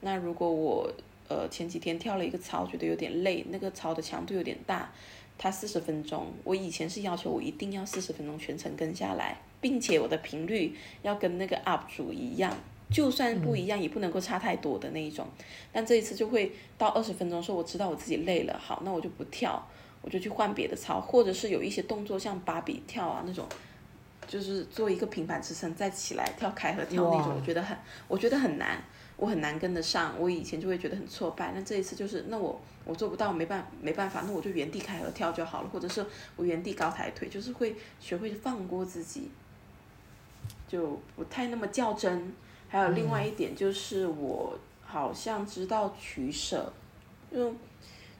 [0.00, 0.90] 那如果我
[1.28, 4.92] 呃前几天跳了一个操，觉得有点累，那个操的强度有点大。
[5.38, 12.56] 他四十分钟，我以前是要求我一定要四十分钟全程跟下来，并且我的频率要跟那个 UP 主一样，
[12.90, 15.26] 就算不一样也不能够差太多的那一种。
[15.70, 19.62] 但这一次就会到二十分钟，说我知道我自己累了，好，那我就不跳，
[20.06, 23.46] 我就去换别的操，或者是有一些动作像芭比跳啊那种，
[24.26, 27.76] 就是做一个平板支撑再起来跳开合跳那种，我觉得很，
[28.08, 28.82] 我觉得很难。
[29.18, 36.04] 我很难跟得上，我以前就会觉得很挫败，那这一次就是那我我做不到，没办没办法，那我就原地开合跳就好了，或者是
[36.36, 39.30] 我原地高抬腿，就是会学会放过自己，
[40.68, 42.30] 就不太那么较真。
[42.68, 46.70] 还有另外一点就是我好像知道取舍，
[47.32, 47.54] 就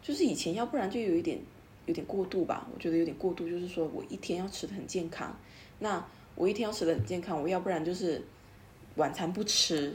[0.00, 1.38] 就是以前要不然就有一点
[1.86, 5.36] 有点过度吧，我觉得有点过度，就是说我一天要吃的很健康，
[5.78, 8.22] 那我一天要吃的很健康，我要不然就是
[8.96, 9.92] 晚餐不吃，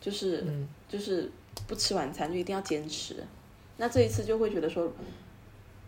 [0.00, 0.44] 就是、
[0.88, 1.30] 就是
[1.66, 3.24] 不吃晚餐就一定要坚持，
[3.76, 4.92] 那这一次就会觉得说，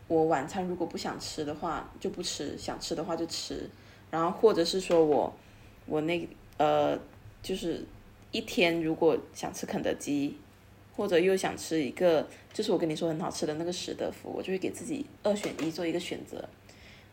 [0.08, 3.68] 我晚餐如果不想吃的话就不吃，想吃的话就吃，
[4.10, 5.32] 然后或者是说我
[5.86, 6.98] 我那呃
[7.42, 7.84] 就是
[8.32, 10.36] 一天如果想吃肯德基，
[10.96, 12.26] 或者又想吃一个
[12.58, 16.44] 就是我跟你说很好吃的那个史德福，我就会给自己二选一做一个选择。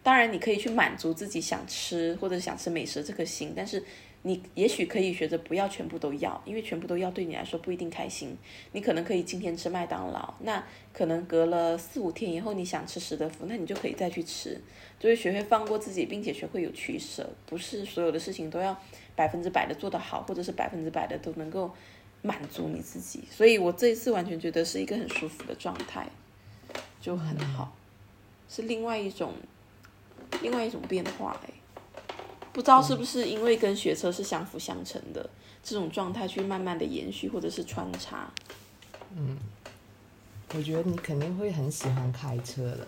[0.02, 3.84] 当然，你可以去满足自己想吃或者想吃美食这颗心，但是
[4.24, 8.36] 你也许可以学着不要全部都要，因为全部都要对你来说不一定开心。
[8.72, 14.60] 你可能可以今天吃麦当劳，那可能隔了四五天以后你想吃史德福，那你就可以再去吃，
[15.00, 18.76] 就会学会放过自己，并且学会有取舍，不是所有的事情都要
[19.16, 21.72] 百分之百的做得好，或者是百分之百的都能够
[22.26, 23.24] 满足你自己。
[23.30, 26.10] 所以我这一次完全觉得是一个很舒服的状态，
[27.00, 27.76] 就很好，
[28.50, 29.34] 是另外一种。
[30.42, 31.54] 另外一种变化哎，
[32.52, 35.30] 不知道是不是因为跟学车是相辅相成的
[35.64, 38.30] 这种状态去慢慢的延续或者是穿插。
[39.16, 39.38] 嗯
[40.54, 42.88] 我觉得你肯定会很喜欢开车的。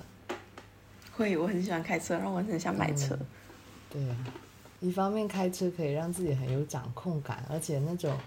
[1.14, 3.18] 会，我很喜欢开车，然后我很想买车。
[3.90, 4.18] 对啊，
[4.82, 8.18] 一方面开车可以让自己很有掌控感，而且那种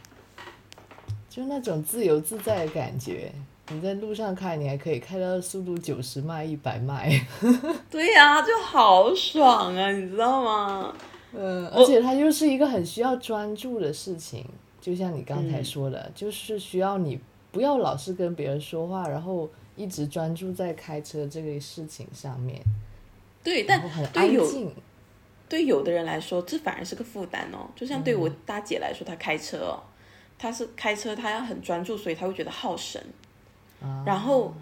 [1.31, 3.33] 就那种自由自在的感觉。
[3.73, 7.09] 你在路上开，你还可以开到速度九十迈、一百迈。
[7.89, 10.93] 对呀、就好爽啊，你知道吗？
[11.33, 14.45] 嗯，而且它又是一个很需要专注的事情，
[14.81, 17.21] 就像你刚才说的，就是需要你
[17.53, 22.61] 不要老是跟别人说话，然后一直专注在开车这个事情上面，
[23.45, 24.69] 对，但很安静。
[25.49, 27.69] 对有的人来说，这反而是个负担哦。
[27.75, 29.83] 就像对我大姐来说，她开车哦，
[30.41, 32.99] 她是开车，他要很专注，所以他会觉得耗神。
[33.83, 34.03] 啊。
[34.07, 34.55] 然后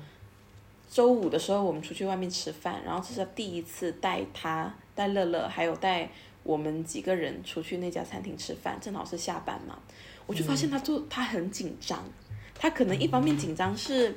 [0.91, 6.11] 周五的时候，我们出去外面吃饭，然后这是第一次带他、带乐乐，还有带
[6.43, 9.79] 我们几个人出去那家餐厅吃饭，正好是下班嘛，
[10.27, 12.03] 我就发现他做他很紧张，
[12.59, 14.15] 他可能一方面紧张是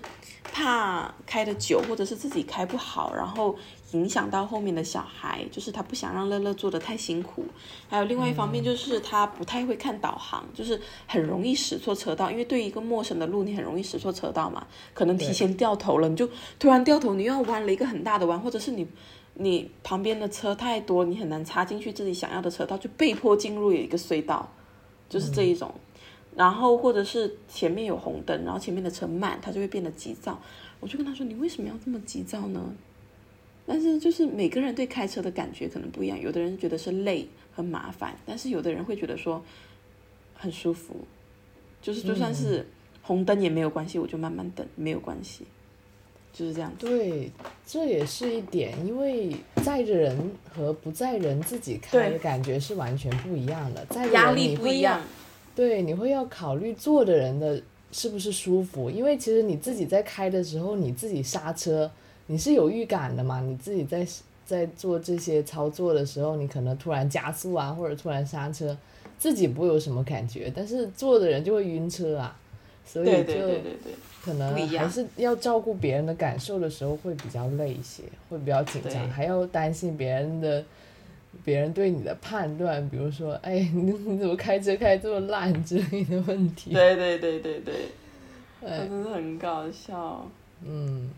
[0.51, 3.55] 怕开的久，或者是自己开不好，然后
[3.91, 7.45] 影响到后面的小孩，就是他不想让乐乐做的太辛苦。
[7.87, 16.27] 还有另外一方面就是他不太会看导航，就是很容易驶错车道，因为对于一个陌生的路，你很容易驶错车道嘛，可能提前掉头了，你就
[16.57, 18.87] 突然掉头，你又要弯了一个很大的弯，或者是你。
[19.33, 24.47] 你旁边的车太多，你很难插进去自己想要的车道，就被迫进入有一个隧道，
[25.07, 25.73] 就是这一种。
[26.35, 30.41] 然后或者是前面有红灯，然后前面的车慢，他就会变得急躁。
[30.79, 32.73] 我就跟他说：“你为什么要这么急躁呢？”
[33.67, 39.41] 但是就是每个人对开车的感觉可能不一样，有的人觉得是累很麻烦，但是有的人会觉得说
[40.33, 40.95] 很舒服，
[41.81, 42.65] 就是就算是
[43.03, 45.45] 红灯也没有关系，我就慢慢等，没有关系，
[46.33, 46.73] 就是这样。
[46.79, 47.31] 对，
[47.65, 53.85] 这也是一点，因为载着人和不载人自己开的感觉是完全不一样的。
[53.85, 54.99] 载着人压力不一样，
[55.55, 57.61] 对，你会要考虑坐的人的
[57.91, 61.89] 是不是舒服，因为其实你自己在开的时候，你自己刹车，
[62.27, 63.41] 你是有预感的嘛？
[63.41, 64.07] 你自己在
[64.45, 68.77] 在做这些操作的时候，你可能突然加速啊，或者突然刹车，
[69.17, 72.37] 自己不会有什么感觉，但是坐的人就会晕车啊，
[72.85, 73.33] 所以就。
[74.23, 80.63] 可能还是要照顾别人的感受的时候会比较累一些，会比较紧张，还要担心别人的。
[81.43, 86.71] 别人对你的判断，比如说，哎，你你怎么开车开这么烂之类的问题。
[86.71, 87.75] 对对对对对，
[88.63, 90.27] 哎真的很搞笑。
[90.63, 91.09] 嗯，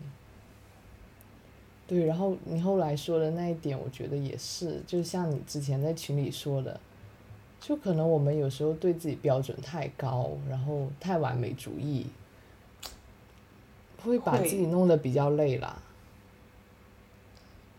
[1.86, 6.80] 对，然后你后来说的那一点，我觉得也是，就像你之前在群里说的，
[7.60, 12.06] 就可能我们有时候对自己标准太高，然后太完美主义，
[14.02, 15.82] 会把自己弄得比较累啦。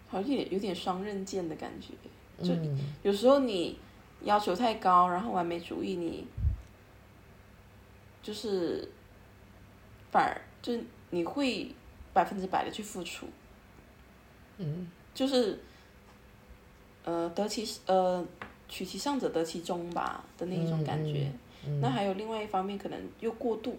[0.07, 1.93] 好像有点有点双刃剑的感觉。
[2.41, 3.77] 就嗯，有时候你
[4.23, 6.25] 要求太高，然后完美主义，你
[8.21, 8.89] 就是
[10.11, 10.73] 反而就
[11.11, 11.71] 你会
[12.13, 13.27] 百分之百的去付出，
[14.57, 15.59] 嗯，就是
[17.03, 18.25] 呃得其呃
[18.67, 21.31] 取其上者得其中吧的那一种感觉。
[21.67, 23.75] 嗯那还有另外一方面，可能又过度，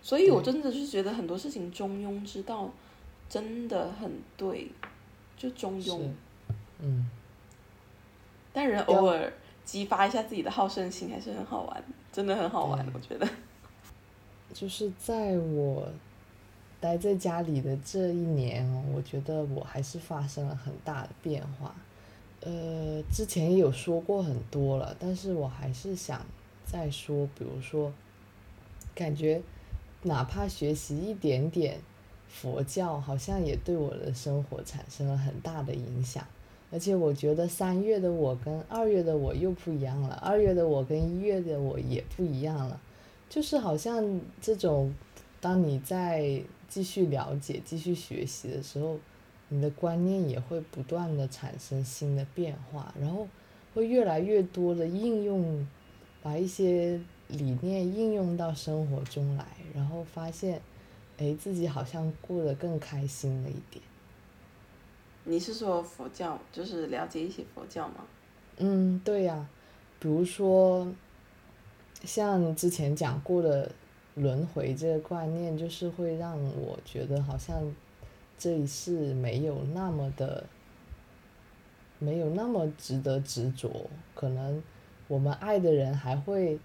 [0.00, 2.70] 所以我真的就是觉得很多事情中庸之道
[3.28, 4.70] 真的很对，
[5.36, 6.08] 就中庸。
[6.80, 7.06] 嗯，
[8.58, 9.32] 但人偶尔
[9.64, 13.24] 激发一下自己的好胜心，还是很好玩，真的很好玩，我觉得。
[14.52, 15.88] 就是在我
[16.80, 21.72] 待在家里的这一年哦，我觉得我还是发生了很大的变化。
[22.40, 26.20] 呃，之前也有说过很多了，但是我还是想
[26.64, 27.92] 再说，比如说，
[28.92, 29.40] 感觉
[30.02, 31.78] 哪怕学习一点点
[32.28, 36.26] 佛教，好像也对我的生活产生了很大的影响。
[36.70, 42.78] 而且我觉得三月的我跟二月的我又不一样了，二月的我跟一月的我也不一样了，
[43.30, 44.94] 就是好像这种，
[45.40, 48.98] 当你在继续了解、继续学习的时候，
[49.48, 53.26] 你的观念也会不断的产生新的变化，然后
[53.74, 55.66] 会越来越多的应用，
[56.22, 60.60] 把一些理念应用到生活中来，然后发现，
[61.16, 63.82] 哎，自己好像过得更开心了一点。
[65.30, 67.96] 你是说佛教，就是了解一些佛教吗？
[68.56, 69.46] 嗯，对呀，
[70.00, 70.90] 比如说，
[72.02, 73.70] 像之前讲过的
[74.14, 77.62] 轮回这个观念，就是会让我觉得好像
[78.38, 80.44] 这一世没有那么的，
[81.98, 83.90] 没有那么值得执着。
[84.14, 84.62] 可能
[85.08, 86.58] 我们爱的人还会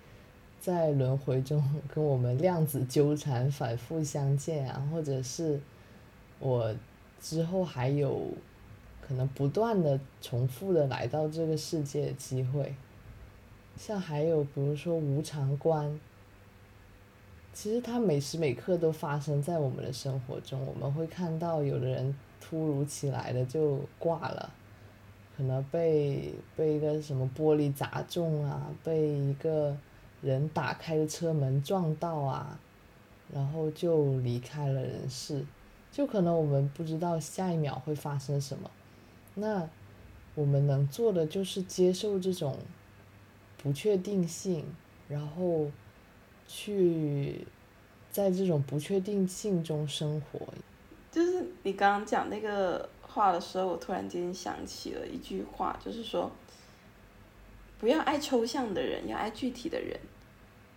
[0.61, 1.61] 在轮回中
[1.93, 5.59] 跟我们量子纠缠，反复相见啊，或者是
[6.39, 6.73] 我
[7.19, 8.29] 之后还有。
[9.05, 12.73] 可能不断的重复的来到这个世界的机会，
[13.75, 15.99] 像还有比如说无常观，
[17.51, 20.65] 其实它每时每刻都发生在我们的生活中。
[20.65, 24.49] 我们会看到有的人突如其来的就挂了，
[25.35, 29.75] 可能被被一个什么玻璃砸中啊，被一个
[30.21, 32.57] 人打开的车门撞到啊，
[33.33, 35.45] 然后就离开了人世，
[35.91, 38.71] 就可能我们不知道下一秒会发生什么。
[39.35, 39.67] 那
[40.35, 42.59] 我们能做的就是接受这种
[43.57, 44.65] 不确定性，
[45.07, 45.71] 然后
[46.47, 47.45] 去
[48.11, 50.39] 在这种不确定性中生活。
[51.11, 56.31] 就是你刚刚讲那个话的时候，我突然间想起了一句话，就是说，
[57.79, 59.99] 不要爱抽象的人，要爱具体的人。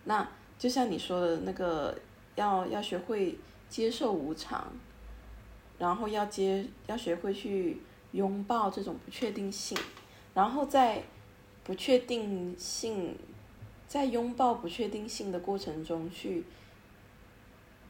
[0.05, 0.27] 那
[0.59, 1.99] 就像你说的那个，
[2.37, 3.39] 要要学会
[3.69, 4.73] 接受无常，
[5.79, 7.79] 然后要接要学会去。
[8.17, 9.77] 拥抱这种不确定性，
[10.33, 11.03] 然后在
[11.63, 13.15] 不确定性，
[13.87, 16.45] 在拥抱不确定性的过程中去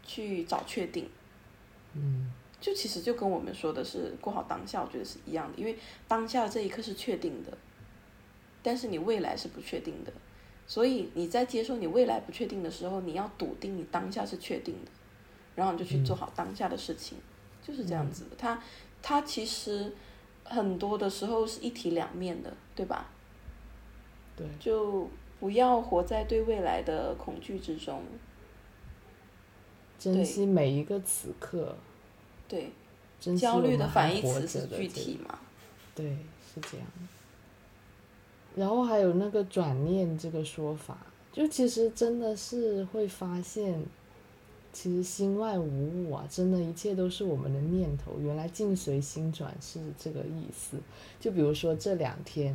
[0.03, 1.09] 去找确定。
[1.95, 7.57] 嗯，就其实就跟我们说的是过好当下，我觉得是一样的，因为当下这一刻是确定的，
[8.65, 10.13] 但是你未来是不确定的，
[10.67, 14.91] 所以你在接受你未来不确定的时候，你要笃定你当下是确定的，
[15.55, 17.17] 然后你就去做好当下的事情，
[17.63, 18.25] 就是这样子。
[18.25, 18.31] 的。
[18.37, 18.61] 他
[19.01, 19.95] 他其实。
[20.49, 23.09] 很多的时候是一体两面的，对吧？
[24.37, 24.47] 对。
[24.59, 28.03] 就不要活在对未来的恐惧之中。
[29.99, 31.75] 珍惜每一个此刻。
[32.49, 32.71] 对。
[33.39, 35.39] 焦虑的反义词是具体嘛？
[35.95, 36.17] 对，
[36.55, 36.87] 是这样。
[38.55, 40.99] 然后还有那个转念这个说法，
[41.33, 43.83] 就其实真的是会发现。
[44.77, 48.21] 其实心外无物啊，真的，一切都是我们的念头。
[48.21, 50.77] 原来境随心转是这个意思。
[51.19, 52.55] 就比如说这两天，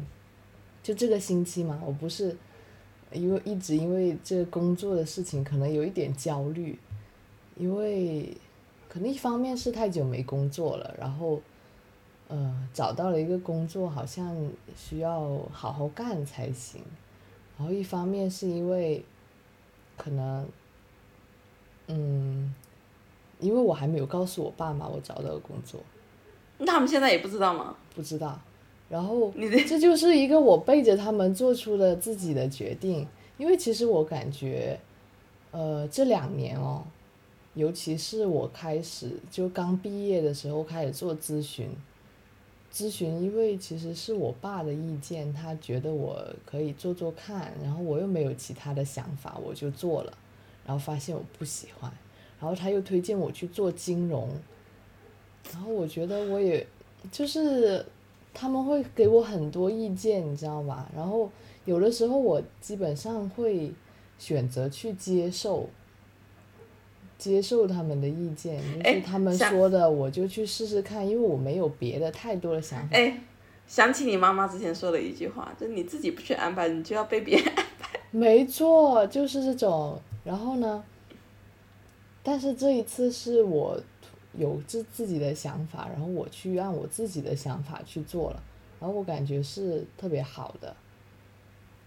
[0.84, 2.38] 就这个星期嘛，我不是
[3.12, 6.78] 因为一直因为这工作的事情，可能有一点焦虑，
[7.58, 8.38] 因为
[8.88, 11.42] 可能一方面是太久没工作了，然后
[12.28, 14.38] 呃找到了一个工作，好像
[14.78, 16.84] 需要好好干才行。
[17.58, 19.04] 然后一方面是因为
[19.98, 20.48] 可能。
[21.94, 22.54] 嗯，
[23.42, 25.82] 因为我还没有告诉我爸妈我找到了工作，
[26.58, 27.76] 那他们现在也不知道吗？
[27.94, 28.40] 不知道，
[28.88, 29.30] 然后
[29.68, 33.06] 这就是一个我背着他们做出了自己的决定，
[33.38, 34.80] 因为其实我感觉，
[35.52, 36.82] 呃，这两年哦，
[37.56, 41.70] 尤其是我开始就刚毕业的时候开始做咨询，
[42.72, 50.18] 咨询，因为其实是我爸的意见，他觉得我可以做做看，然后我又没有其他的想法，我就做了。
[50.66, 51.92] 然后发现我不喜欢，
[52.40, 54.30] 然后他又推荐我去做金融，
[55.52, 56.66] 然后我觉得我也，
[57.12, 57.84] 就是
[58.34, 60.90] 他们会给我很多意见，你知道吧？
[60.96, 61.30] 然后
[61.66, 63.72] 有的时候我基本上会
[64.18, 65.68] 选择去接受，
[67.18, 72.96] 接受他们的意见，就是他们说的，我就去试试看，因为我没有别的太多的想法。
[72.96, 73.20] 哎，
[73.68, 78.00] 想起你妈妈之前说的一句话，就你自己不去安排，你就要被别人安排。
[78.12, 80.00] 没错，就是这种。
[80.24, 80.84] 然后呢？
[82.24, 83.82] 但是这一次是我
[84.38, 88.44] 有自自己的想法，然后我去按我自己的想法去做了，
[88.80, 90.76] 然后我感觉是特别好的。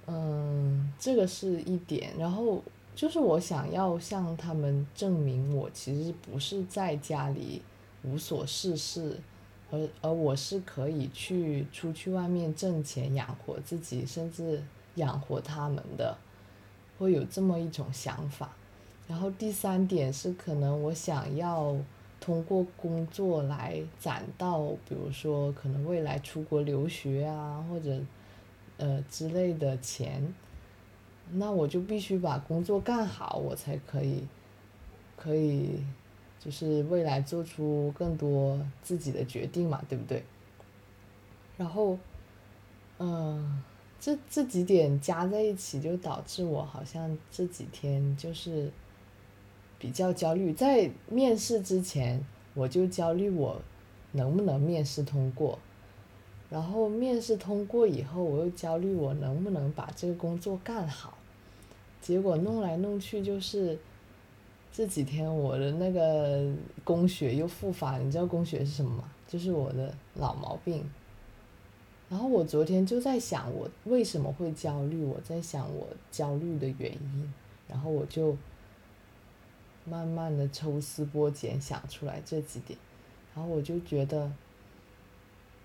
[0.08, 2.10] 嗯，这个是一点。
[2.18, 2.60] 然后
[2.96, 7.62] 就是我想要向他们证明，我其实不是在家里
[8.02, 9.16] 无所事事，
[9.70, 14.60] 而而我是可以去出去外面挣钱养活自己，甚至
[14.96, 16.18] 养活他们的。
[16.98, 18.50] 会有这么一种想法，
[19.08, 21.76] 然后第三点是可能我想要
[22.20, 28.00] 通过工作来攒到，比如说可能未来出国留学啊，或者
[28.76, 30.32] 呃之类的钱，
[31.32, 34.24] 那我就必须把工作干好，我才可以
[35.16, 35.82] 可以
[36.38, 40.22] 就是未来做出更多自己的决定嘛，对不对？
[41.56, 41.98] 然后，
[42.98, 43.62] 嗯。
[44.04, 48.70] 这这几点加在一起，就导致我好像这几天就是
[49.78, 50.52] 比较焦虑。
[50.52, 53.58] 在面试之前，我就焦虑我
[54.12, 55.58] 能不能面试通过；
[56.50, 61.16] 然后面试通过以后，我又焦虑我能不能把这个工作干好。
[62.02, 63.78] 结果弄来弄去，就是
[64.70, 66.46] 这几天我的那个
[66.84, 67.96] 宫血又复发。
[67.96, 69.04] 你知道宫血是什么吗？
[69.26, 70.84] 就是我的老毛病。
[72.10, 75.04] 然后我昨天就在想，我为什么会焦虑？
[75.04, 77.34] 我在想我焦虑的原因，
[77.66, 78.36] 然后我就
[79.84, 82.78] 慢慢的抽丝剥茧想出来这几点，
[83.34, 84.30] 然后我就觉得，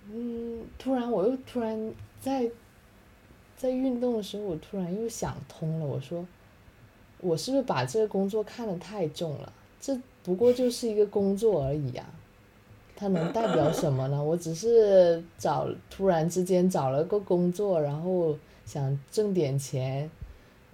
[0.09, 2.49] 嗯，突然我又突然在
[3.55, 5.85] 在运动的时候，我突然又想通了。
[5.85, 6.25] 我说，
[7.19, 9.53] 我是不是把这个工作看得太重了？
[9.79, 12.05] 这不过就是一个工作而已呀。
[12.99, 14.21] 它能代表什么呢？
[14.21, 18.35] 我只是找突然之间找了个工作，然后
[18.65, 20.11] 想挣点钱，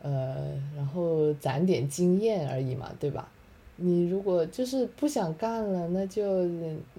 [0.01, 3.29] 呃，然后攒点经验而已嘛，对吧？
[3.75, 6.43] 你如果就是不想干了，那就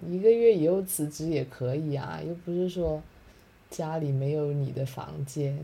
[0.09, 3.03] 一个月以后辞职也可以啊，又不是说
[3.69, 5.59] 家里没有你的房间，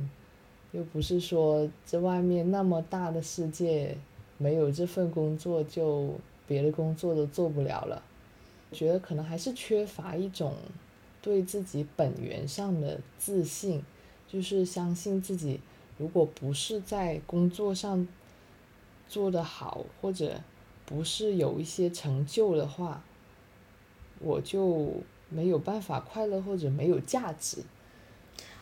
[0.72, 3.96] 又不是说这外面那么大的世界
[4.38, 6.08] 没有这份工作就
[6.48, 8.02] 别的工作都做不了了。
[8.73, 10.57] 觉得可能还是缺乏一种
[11.20, 13.83] 对自己本源上的自信，
[14.27, 15.61] 就是相信自己，
[15.99, 18.09] 如果不是在工作上
[19.09, 20.41] 做得好，或者
[20.87, 23.05] 不是有一些成就的话，
[24.18, 24.95] 我就
[25.29, 27.59] 没有办法快乐或者没有价值，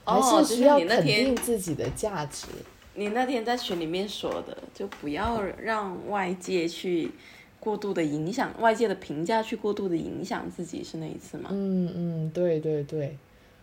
[0.04, 2.46] 还是需要肯定自己的价值。
[2.94, 7.10] 你那天在群里面说的，就不要让外界去。
[7.60, 11.50] 过度的影响外界的评价，去过度的影响自己，是那一次吗？
[11.52, 13.16] 嗯嗯，对对对，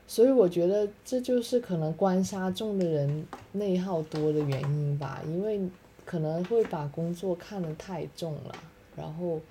[0.08, 5.60] 所以我觉得这就是可能官杀重的人内耗多的原因吧，因为
[6.06, 8.56] 可能会把工作看得太重了，
[8.95, 9.41] 然后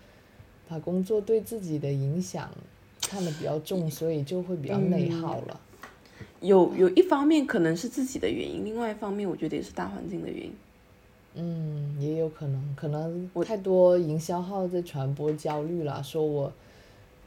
[0.68, 2.48] 把工作对自己的影响
[3.02, 5.60] 看得比较重，所以就会比较内耗了。
[6.40, 10.52] 有有一方面可能是自己的原因，另外一方面我觉得也是大环境的原因。
[11.38, 16.50] 嗯，也有可能，可能太多营销号在传播焦虑了，说我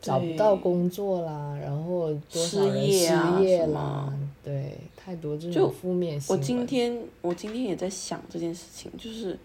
[0.02, 4.12] 找不到工作啦，然后多少人失业啦，
[4.44, 6.40] 对，太多这种负面新闻。
[6.40, 9.38] 我今天我今天也在想这件事情，就是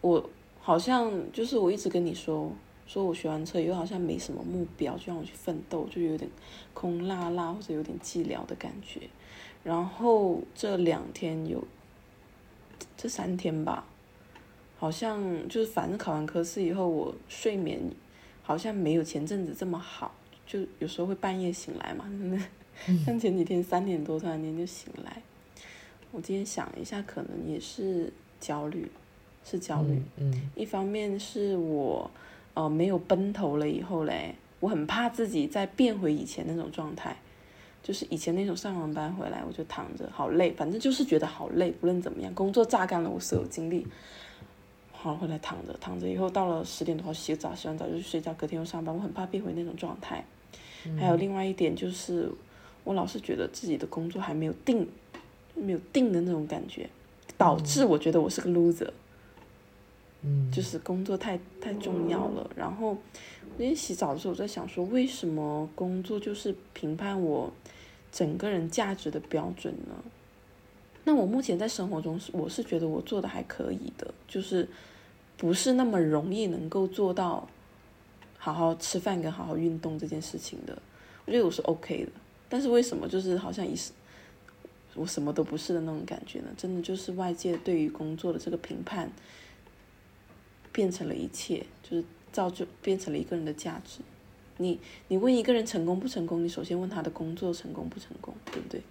[0.00, 0.24] 我
[0.60, 2.48] 好像就是我一直跟你说，
[2.86, 6.30] 说我学完车以后好像没什么目标，就让我去奋斗，就有点
[6.72, 9.00] 空落落或者有点寂寥的感觉。
[9.64, 11.60] 然后这两天有。
[13.04, 13.84] 这三天吧，
[14.78, 17.78] 好像就是反正考完科试以后，我睡眠
[18.42, 20.14] 好像没有前阵子这么好，
[20.46, 22.10] 就有时候会半夜醒来嘛，
[23.04, 25.20] 像前几天三点多突然间就醒来。
[26.12, 28.90] 我今天想一下，可能也是焦虑，
[29.44, 30.00] 是焦虑。
[30.16, 30.48] 嗯。
[30.56, 32.10] 一方面是我
[32.54, 37.14] 呃没有奔头了以后嘞，我很怕自己再变回以前那种状态。
[37.84, 43.86] 就是以前那种上完班回来我就躺着，好累，反正就是觉得好累，不论怎么样，工作榨干了我所有精力。
[44.90, 50.24] 好，回来躺着，躺着以后到了十点多洗澡，洗完澡就去睡觉，隔天又上班，我很怕变回那种状态。
[50.98, 52.30] 还有另外一点就是，
[52.84, 54.88] 我老是觉得自己的工作还没有定，
[55.54, 56.88] 没有定的那种感觉，
[57.36, 58.88] 导致我觉得我是个 loser。
[60.50, 62.98] 就是工作太太重要了，然后我
[63.58, 67.52] 今天洗澡的时候我在想说，为什么工作就是评判我。
[68.16, 70.04] 整个人价值的标准呢？
[71.02, 74.68] 那我目前在生活中是，我是觉得我做的还可以的，就是
[75.36, 77.48] 不是那么容易能够做到
[78.38, 80.80] 好好吃饭跟好好运动这件事情的。
[81.26, 82.12] 我觉得我是 OK 的，
[82.48, 83.90] 但是为什么就是好像一是
[84.94, 86.46] 我什么都不是的那种感觉呢？
[86.56, 89.10] 真的就是外界对于工作的这个评判
[90.74, 94.00] 变成了一切，就是造就变成了一个人的价值。
[94.58, 98.82] 你你问一个人成功不成功，你首先问他的工作成功不成功，对不对？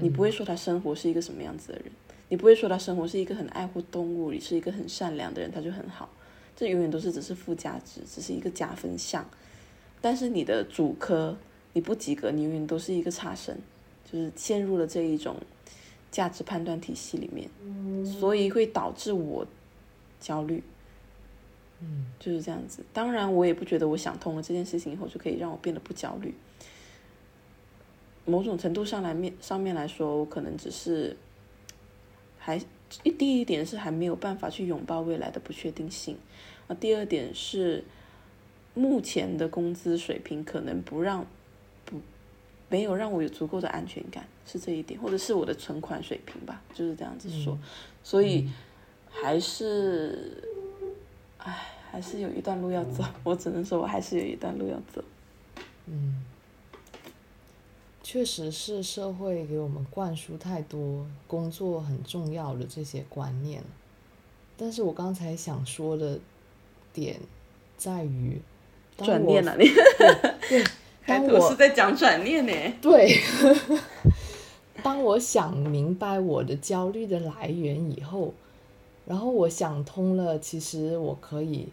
[0.00, 1.84] 你不会说他生活是一个什么样子的人，
[2.28, 6.08] 你不会说他生活是一个很爱护动物，你是一个很善良的人，他就很好。
[6.56, 9.28] 这永远都是只是附加值，只是一个加分项。
[10.00, 11.36] 但是你的主科
[11.72, 13.56] 你不及格，你永远都是一个差生，
[14.10, 15.36] 就是陷入了这一种
[16.10, 17.48] 价值判断体系里面，
[18.04, 19.46] 所以会导致我
[20.20, 20.62] 焦虑。
[21.84, 22.82] 嗯就是这样子。
[22.92, 26.34] 当然，我也不觉得我想通了这件事情以后就可以让我变得不焦虑。
[28.26, 31.14] 某种程度上来面上面来说，我可能只是
[32.38, 32.56] 还
[33.02, 36.16] 一第一点是还没有办法去拥抱未来的不确定性，
[36.66, 37.84] 啊，第二点是
[38.72, 41.26] 目前的工资水平可能不让
[41.84, 42.00] 不
[42.70, 47.58] 没有让我有足够的安全感，是这一点，或者是我的存款水平吧，就是这样子说，
[48.02, 48.48] 所以
[49.10, 50.42] 还是，
[51.36, 55.00] 唉，还是有一段路要走，我只能说我还是有一段路要走。
[55.86, 56.24] 嗯，
[58.02, 63.62] 确实是社会给我们灌输太多工作很重要的这些观念。
[64.56, 66.18] 但是我刚才想说的
[66.92, 67.20] 点
[67.76, 68.40] 在于，
[68.98, 69.68] 转念了，你
[70.48, 70.64] 对，
[71.06, 72.52] 当我是在讲转念呢。
[72.82, 73.20] 对，
[74.82, 78.34] 当我想明白我的焦虑的来源以后，
[79.06, 81.68] 然后我想通了，其实我可以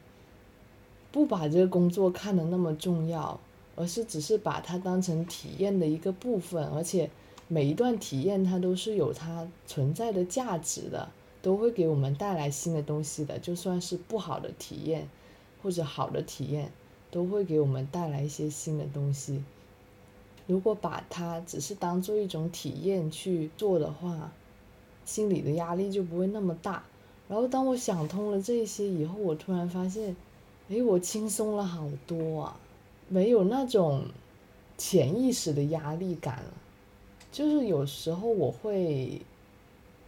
[1.12, 3.40] 不把这个工作看得那么重要，
[3.76, 7.10] 而是只是把它当成体验的一个部分，而且
[7.48, 11.10] 每一段体验它都是有它存在的价值的，
[11.42, 15.10] 都会给我们带来新的东西的，就算是不好的体验
[15.62, 16.72] 或者好的体验，
[17.12, 19.44] 都会给我们带来一些新的东西。
[20.48, 24.32] 如果把它只是当做一种体验去做的话，
[25.06, 26.84] 心里的压力就不会那么大。
[27.28, 30.16] 然后当我想通了这些以后，我突然发现，
[30.72, 32.58] 诶，我轻松了好多啊，
[33.10, 34.06] 没有那种
[34.78, 36.54] 潜意识的压力感了。
[37.30, 39.22] 就是有时候我会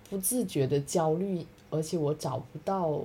[0.09, 2.97] 不自觉的焦虑，而且我找不到，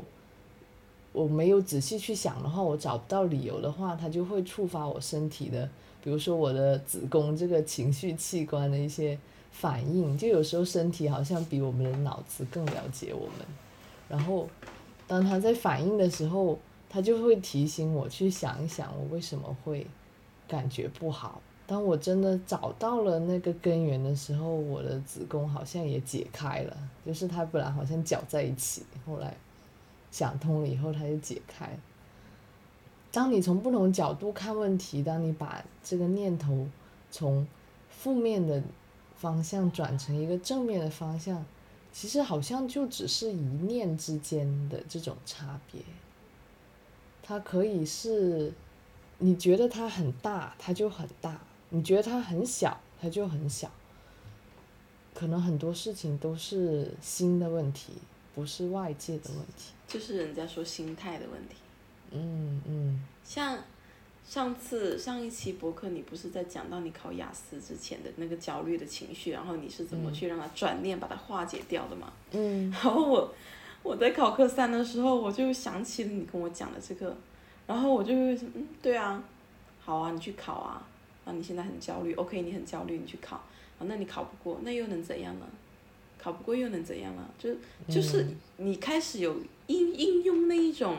[1.13, 5.69] 我没有仔细去想的话，我找不到理由的话，它就会触发我身体的，
[6.01, 9.19] 比如说我的子宫这个情绪器官的一些
[9.51, 10.17] 反应。
[10.17, 13.45] 就有时候身体好像比我们的脑子更了解我们，
[14.09, 14.47] 然后
[15.09, 16.57] 当它在反应的时候，
[16.89, 19.87] 他就会提醒我去想一想，我为什么会
[20.47, 21.41] 感觉不好。
[21.67, 26.75] 当我真的找到了那个根源的时候，我的子宫好像也解开了，
[27.05, 29.37] 就是它本来好像绞在一起，后来
[30.11, 31.79] 想通了以后，它就解开。
[33.13, 36.67] 当你从不同角度看问题，当你把这个念头
[37.11, 37.47] 从
[37.91, 38.63] 负面的
[39.17, 41.45] 方向转成一个正面的方向，
[41.93, 45.83] 其实好像就只是一念之间的这种差别。
[47.29, 48.51] 它可以是，
[49.19, 51.39] 你觉得它很大，它就很大。
[51.69, 53.71] 你觉得它很小，它就很小。
[55.13, 57.93] 可能很多事情都是心的问题，
[58.35, 59.75] 不是外界的问题。
[59.87, 61.57] 就是人家说心态的问题。
[62.13, 63.59] 嗯嗯像
[64.27, 72.11] 上次上一期博客，你不是在讲到你考雅思之前的那个焦虑的情绪，然后你是怎么去让它转念把它化解掉的吗？
[72.31, 73.35] 嗯 然后我
[73.89, 77.17] 我在考科三的时候，我就想起了你跟我讲的这个，
[77.67, 79.25] 然后我就嗯，对啊，
[79.81, 80.87] 好啊，你去考啊，
[81.25, 85.47] 啊，你现在很焦虑，OK，你很焦虑，你去考，啊，那你考不过，那又能怎样呢？
[86.19, 87.27] 考不过又能怎样呢？
[87.39, 87.55] 就
[87.89, 88.27] 就是
[88.59, 90.99] 你开始有应应用那一种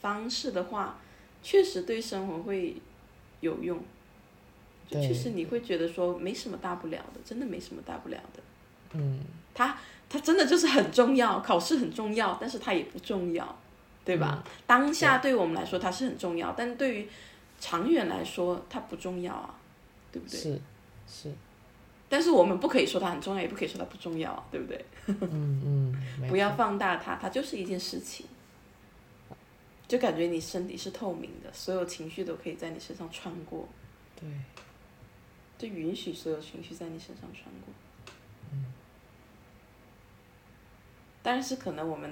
[0.00, 0.98] 方式的话，
[1.44, 2.74] 确实对生活会
[3.38, 3.78] 有用，
[4.90, 8.42] 就确实你会觉得说没什么大不了的，真的没什么大不了的。
[8.94, 9.20] 嗯
[9.54, 9.78] 它
[10.08, 13.58] 它真的就是很重要，考试很重要，但是它也不重要，
[14.04, 14.44] 对吧？
[14.66, 17.08] 当下对我们来说它是很重要，但对于
[17.58, 19.54] 长远来说它不重要啊，
[20.12, 20.38] 对不对？
[20.38, 20.60] 是
[21.08, 21.32] 是，
[22.08, 24.84] 但是我们不可以说它很重要，也不可以说它不重要啊，对不对？
[25.06, 25.60] 嗯
[26.20, 28.26] 嗯，不要放大它，它就是一件事情，
[29.88, 33.68] 就感觉你身体是透明的，所有情绪都可以在你身上穿过，
[34.20, 34.28] 对，
[35.58, 37.74] 就允许所有情绪在你身上穿过。
[41.26, 42.08] 但是可能我们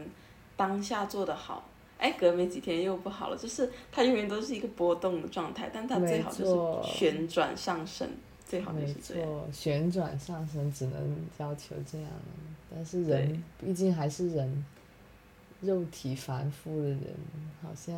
[0.57, 1.63] 当下做的好，
[1.99, 8.11] 哎，隔没几天又不好了，就是它永远都是一个波动的状态，但它最好就是旋转上升，
[8.45, 9.25] 最好就没是这样。
[9.25, 12.11] 错，旋转上升只能要求这样，
[12.69, 14.65] 但是人毕竟还是人，
[15.61, 17.15] 肉体凡夫的人，
[17.63, 17.97] 好像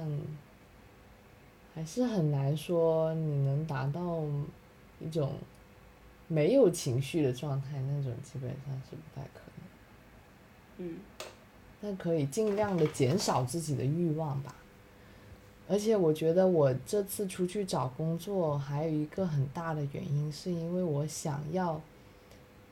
[1.74, 4.22] 还是很难说你能达到
[5.00, 5.32] 一种
[6.28, 9.45] 没有情绪的状态，那种基本上是不太可能。
[10.78, 10.96] 嗯，
[11.80, 14.54] 但可以尽量的减少自己的欲望吧。
[15.68, 21.80] 而且我觉得我这次出去找工作，还有一个很大的原因，是因为我想要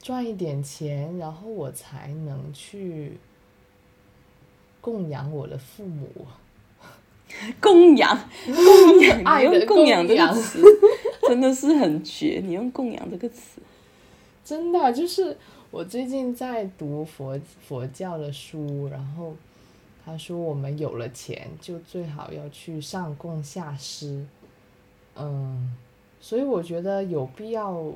[0.00, 3.18] 赚一点钱，然后我才能去
[4.80, 6.08] 供养我的父母。
[7.60, 10.62] 供养，供养， 用供养这个词
[11.26, 13.60] 真的是很绝，你用供养这个词。
[14.44, 15.36] 真的就是
[15.74, 19.34] 我最近在读佛佛教的书，然后
[20.04, 24.24] 他说我们有了钱，就最好要去上供下施。
[25.16, 25.74] 嗯，
[26.20, 27.92] 所以我觉得有必要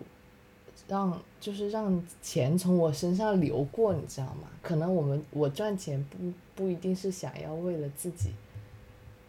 [0.88, 4.48] 让，就是让钱从我身上流过，你知道吗？
[4.60, 8.32] 可能我们我赚钱不不一定是想要为了自己，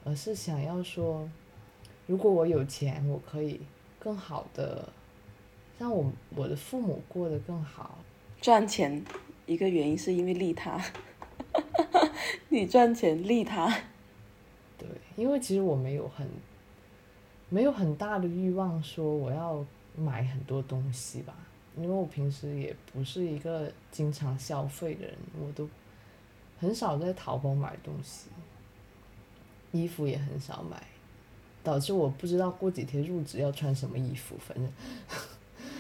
[0.04, 1.30] 而是想要说，
[2.08, 3.62] 如果我有钱，我可以
[4.00, 4.90] 更好的
[5.78, 8.00] 让我我的父母过得更好。
[8.42, 9.04] 赚钱
[9.46, 10.82] 一个原因是因为利他，
[12.50, 13.68] 你赚钱利他。
[14.78, 16.28] 对，因为其实我没有很。
[17.52, 19.66] 没有很大的欲望说我要
[19.96, 21.34] 买很多东西吧，
[21.76, 25.68] 因为我平时也不是一个经常消费的人，我都
[26.60, 28.30] 很少在淘宝买东西，
[29.72, 30.80] 衣服也很少买，
[31.64, 34.72] 导致我不知道过几天入职要穿什么衣服，反正。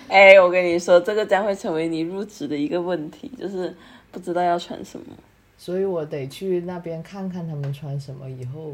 [0.10, 3.76] 哎，我跟你说，这个将会成为你入职的一个问题，就是
[4.12, 5.16] 不知道要穿什么，
[5.57, 8.74] 所以我得去那边看看他们穿什么，以后。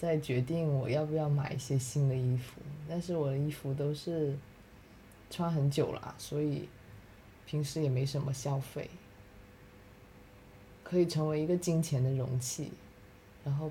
[0.00, 4.32] 再决定我要不要买一些新的衣服，但是我的衣服都是
[5.28, 6.68] 穿很久了，所以
[7.44, 8.88] 平时也没什么消费，
[10.84, 12.70] 可以成为一个金钱的容器，
[13.44, 13.68] 然后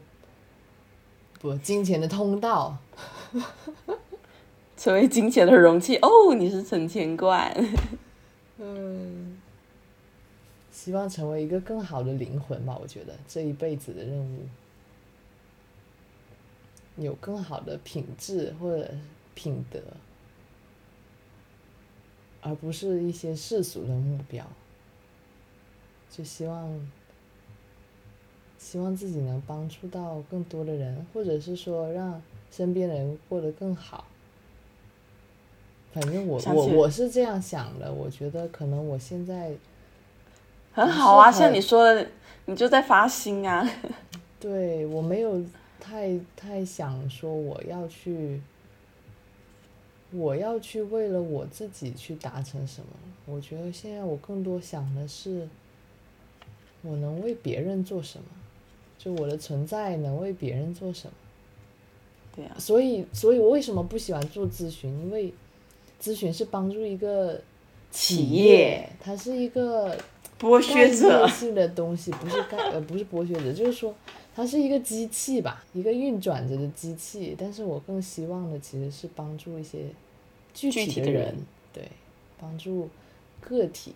[1.40, 2.78] 不金钱的通道，
[4.78, 7.52] 成为金钱的容器哦，你是存钱罐，
[8.60, 9.42] 嗯，
[10.72, 14.48] 希望成为一个更好的灵魂吧，我觉得这一辈子的任务。
[16.98, 18.90] 有更好的品质或者
[19.36, 19.80] 品德，
[22.42, 24.46] 而不是一些世俗的目标。
[26.10, 26.90] 就希望，
[28.58, 32.20] 希望自己能帮助到更多的人，或者是说让
[32.50, 34.08] 身边人过得更好。
[36.02, 39.52] 反正我我我是这样想的，我觉得可能我现在
[40.74, 42.08] 很好啊，像你说的，
[42.46, 43.68] 你就在发心啊。
[44.40, 45.44] 对我没有。
[45.80, 48.42] 太太想说我要去，
[50.12, 52.88] 我要去为了我自己去达成什么？
[53.26, 55.48] 我觉得现在我更多想的是，
[56.82, 58.26] 我能为别人做什么？
[58.98, 61.14] 就我的存在能为别人做什么？
[62.36, 62.52] 对呀。
[62.58, 64.92] 所以，所以我为什么不喜欢做咨询？
[65.06, 65.34] 因为
[66.02, 67.42] 咨询是帮助一个
[67.92, 69.98] 企业，它是一个
[70.40, 73.94] 剥削者性的东西，不是干 呃不是剥削者，就是说。
[74.36, 77.36] 它是一个机器吧，一个运转着的机器。
[77.36, 79.80] 但是我更希望的其实是帮助一些
[80.54, 81.36] 具体的人，
[81.74, 81.90] 对，
[82.40, 82.88] 帮助
[83.42, 83.96] 个体。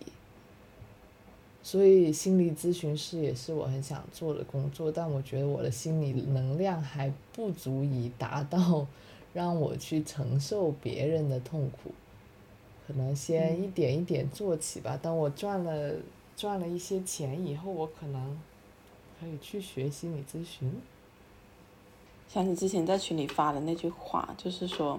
[1.62, 8.84] 所以心理咨询师也是我很想做的工作，但我觉得我的心理能量还不足以达到
[9.32, 11.92] 让我去承受别人的痛苦。
[12.86, 14.98] 可能先一点一点做起吧。
[15.00, 15.94] 当我赚了
[16.36, 18.38] 赚了一些钱以后，我可能。
[19.20, 20.68] 可以去学心理咨询。
[22.26, 24.98] 想起之前在群里发的那句话，就是说，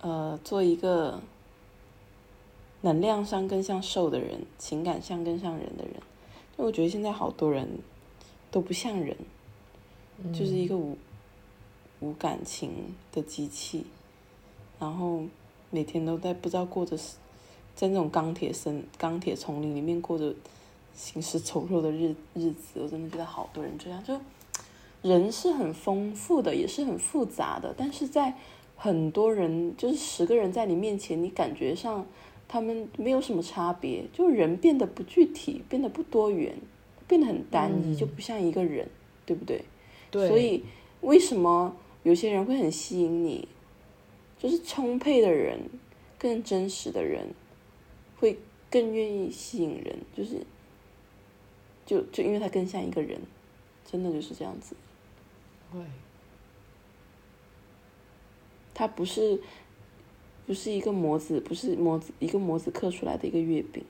[0.00, 1.20] 呃，做一个
[2.80, 5.94] 能量上更像兽的人，情感上更像人的人。
[6.56, 7.78] 就我觉得现在好多人
[8.50, 9.16] 都不像人，
[10.32, 10.98] 就是一个无
[12.00, 13.84] 无感情的机器，
[14.78, 15.22] 然后
[15.70, 16.96] 每天都在不知道过着，
[17.74, 20.34] 在那种钢铁森钢铁丛林里面过着。
[20.94, 24.02] 行尸走肉的日日子，我真的觉得好多人这样。
[24.02, 24.20] 就
[25.00, 28.34] 人是很丰富的，也是很复杂的，但是在
[28.74, 32.04] 很多人，就是十个人在你面前，你感觉上
[32.48, 36.58] 他们没有什么差别，就人变得不具体，变得不多元，
[37.06, 38.88] 变得很单一，就不像一个人，
[39.24, 39.64] 对不对？
[40.10, 40.26] 对。
[40.26, 40.64] 所以
[41.02, 41.76] 为什么
[42.08, 43.46] 有些人会很吸引你？
[44.38, 45.60] 就是充沛的人，
[46.18, 47.34] 更真实的人，
[48.18, 48.38] 会
[48.70, 50.46] 更愿意吸引人，就是。
[51.84, 53.20] 就就因为他更像一个人，
[53.84, 54.74] 真的就是这样子。
[55.70, 55.82] 对。
[58.72, 59.38] 他不是，
[60.46, 63.84] 不是一个模子，不是模子，一个模子刻出来的一个月饼，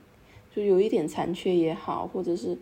[0.53, 2.57] 就有一点残缺也好，或者是，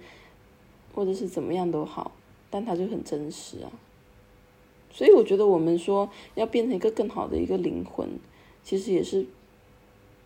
[0.93, 2.11] 或者是怎么样都好，
[2.51, 3.71] 但他就很真实啊。
[4.97, 8.09] 所以我觉得我们说要变成一个更好的一个灵魂，
[8.63, 9.27] 其实也是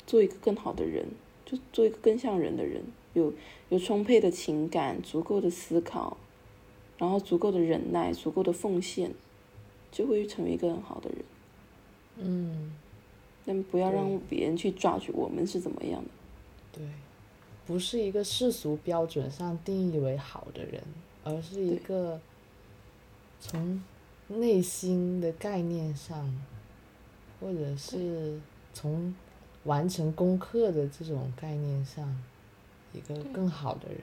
[0.07, 1.05] 做一个更好的人，
[1.45, 2.81] 就做一个更像人的人。
[3.13, 3.33] 有
[3.67, 6.15] 有充沛的情感，足够的思考，
[6.97, 9.13] 然后足够的忍耐，足够的奉献，
[9.91, 11.25] 就会成为一个很好的人。
[12.19, 12.71] 嗯。
[13.45, 16.09] 但不要让别人去抓住我们是怎么样的。
[16.71, 16.85] 对，
[17.67, 20.81] 不是一个世俗标准上定义为好的人，
[21.25, 22.21] 而是一个
[23.41, 23.83] 从
[24.39, 26.33] 内心的概念上，
[27.39, 28.39] 或者是
[28.73, 29.13] 从
[29.63, 32.23] 完成功课的这种概念上。
[32.93, 34.01] 一个更好的人，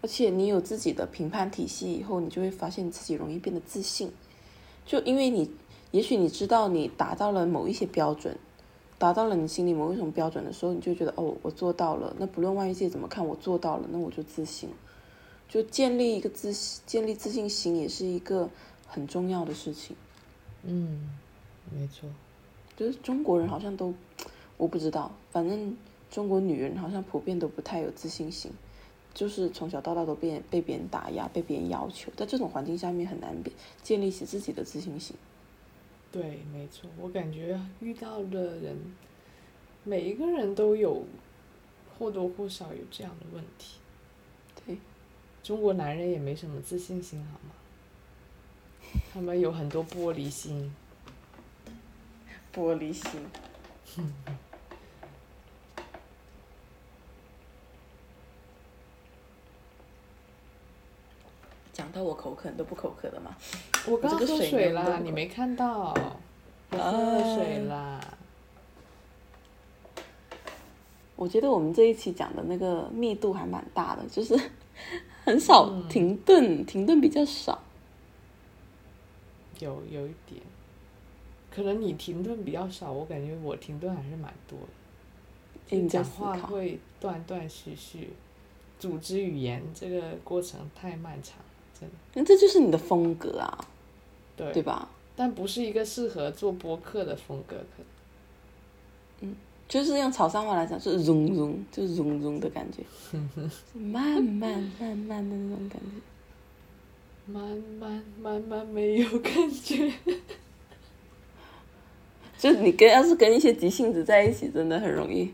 [0.00, 4.10] 而且你有自己的评判体系以后，你就会发现自己容易变得自信，
[4.84, 5.48] 就因为你，
[5.92, 8.36] 也许你知道你达到了某一些标准，
[8.98, 14.68] 达到了你心里某一种标准的时候，你就觉得哦，我做到了，那不论外界怎么看，我做到了，那我就自信。
[15.48, 16.52] 就建立一个自
[16.84, 18.50] 建立自信心也是一个
[18.92, 19.96] 很重要的事情。
[20.64, 21.08] 嗯，
[21.70, 22.06] 没错。
[22.76, 23.94] 就是中国人好像都，
[24.58, 25.74] 我不知道，反正
[26.10, 28.52] 中国女人好像普遍都不太有自信心，
[29.14, 33.34] 就是从小到大都被被别人打压，被别人要求，在这种环境下面很难
[33.82, 35.16] 建立起自己的自信心。
[36.10, 38.76] 对，没错，我感觉遇到的人，
[39.84, 41.02] 每一个人都有
[41.98, 43.78] 或多或少有这样的问题。
[44.66, 44.76] 对。
[45.42, 47.54] 中国男人也没什么自信心，好吗？
[49.12, 50.74] 他们有很多玻璃心。
[52.54, 53.04] 玻璃心。
[61.72, 63.34] 讲到我口渴都不口渴了吗？
[63.86, 65.94] 我刚喝水啦，你没看到？
[66.70, 68.00] 我喝水啦。
[71.16, 74.38] 我觉得我们这一期讲的那个密度还蛮大的，就是。
[75.24, 77.62] 很少停顿，停顿比较少。
[79.60, 80.40] 有有一点，
[81.50, 85.76] 可能你停顿比较少，我感觉我停顿还是蛮多的。
[85.76, 88.10] 你讲话会断断续续，
[88.78, 91.38] 组织语言这个过程太漫长，
[91.78, 91.94] 真的。
[92.14, 93.66] 那这就是你的风格啊，
[94.36, 94.88] 对对吧？
[95.14, 97.82] 但不是一个适合做播客的风格，可
[99.20, 99.30] 能。
[99.32, 99.36] 嗯。
[99.68, 102.82] 就是用潮汕话来讲，是融融，就是融融的感觉，
[103.72, 105.96] 慢慢慢慢的那种感觉，
[107.26, 107.42] 慢
[107.78, 109.92] 慢慢慢没有感觉，
[112.38, 115.32] 就你跟要是跟一些急性子在一起，真的很容易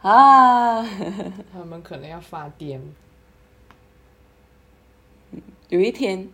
[0.00, 0.82] 啊，
[1.52, 2.80] 他们可能要发癫。
[5.68, 6.28] 有一天，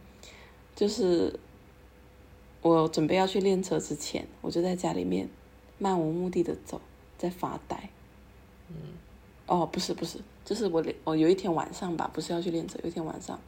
[0.74, 1.38] 就是
[2.62, 5.28] 我准备要去练车之前，我就在家里面
[5.78, 6.80] 漫无目的的走。
[7.18, 7.90] 在发呆，
[8.70, 8.74] 嗯，
[9.44, 13.38] 哦，不是不是，就是我练，我有一天晚上吧，不是要去练车，有一天晚上，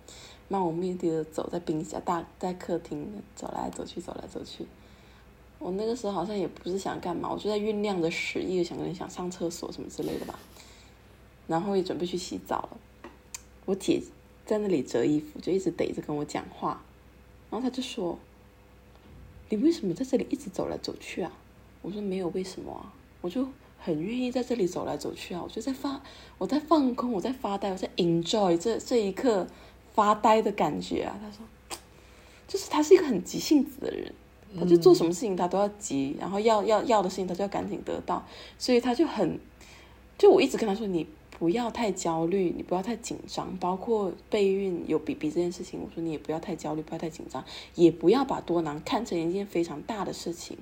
[0.53, 4.67] 漫无目的的走在冰下大在客厅走来走去走来走去，
[5.59, 10.39] 我那个时候好像也不是想干嘛，我就在酝酿着屎意，想跟想上厕所什么之类的吧，
[11.47, 12.77] 然后也准备去洗澡了，
[13.65, 14.03] 我姐
[14.45, 16.85] 在那里折衣服，就一直逮着跟我讲话，
[17.51, 18.19] 然后她就说
[19.49, 21.33] ：“你为什么在这里一直走来走去啊？”
[21.81, 22.93] 我说：“没有为什么啊。”
[23.23, 23.49] 我就
[23.79, 26.03] 很愿意在这里走来走去啊，我就在发，
[26.37, 29.47] 我在放空，我在发呆，我在 enjoy 这这一刻
[29.95, 31.19] 发呆的感觉啊。
[31.21, 31.45] 他说，
[32.49, 34.13] 就是他是一个很急性子的人，
[34.59, 38.25] 他就做什么事情他都要急，然后要要要的事情他就要赶紧得到，
[38.59, 39.39] 所以他就很，
[40.19, 41.07] 就我一直跟他说，你
[41.39, 50.59] 不要太焦虑，你不要太紧张，包括备孕有 BB 这件事情，我说你也不要太焦虑，不要太紧张，也不要把多囊看成一件非常大的事情。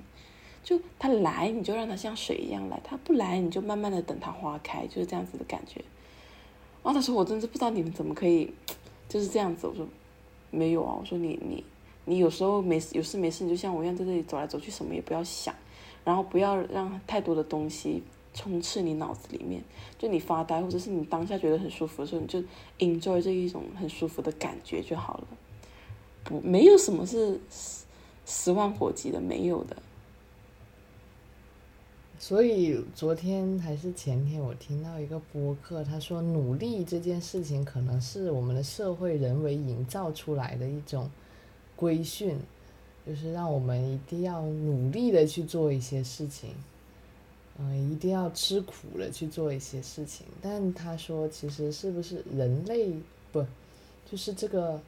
[0.63, 5.81] 就他来，你就让他像水一样来；他不来，你就慢慢的等他花开，就是这样子的感觉。
[6.83, 8.51] 然后他说：“我真是不知道你们怎么可以
[9.11, 9.85] 就是这样子。”我说
[10.49, 11.63] ：“没有啊。”我说：“你你
[12.05, 15.53] 你有时候没事有事没事，你就像我一样在这里走来走去，什么也不要想，
[16.05, 18.01] 然后不要让太多的东西
[18.33, 19.61] 充斥你脑子里面。
[19.99, 22.39] 就你发呆，或者是你当下觉得很舒服的时候，你就
[22.79, 25.27] enjoy 这一种很舒服的感觉就好了。
[26.23, 27.39] 不，没有什么是
[28.25, 29.75] 十万火急的，没有的。”
[32.21, 41.09] 所以昨天还是前天，我听到一个播客，他说努力这件事情可能是我们的社会人为营造出来的一种
[41.75, 42.37] 规训，
[43.07, 46.51] 就是让我们一定要努力的去做一些事情，
[47.57, 50.27] 嗯，一定要吃苦了去做一些事情。
[50.43, 52.93] 但他说，其实是不是人类
[53.31, 53.43] 不，
[54.05, 54.79] 就是这个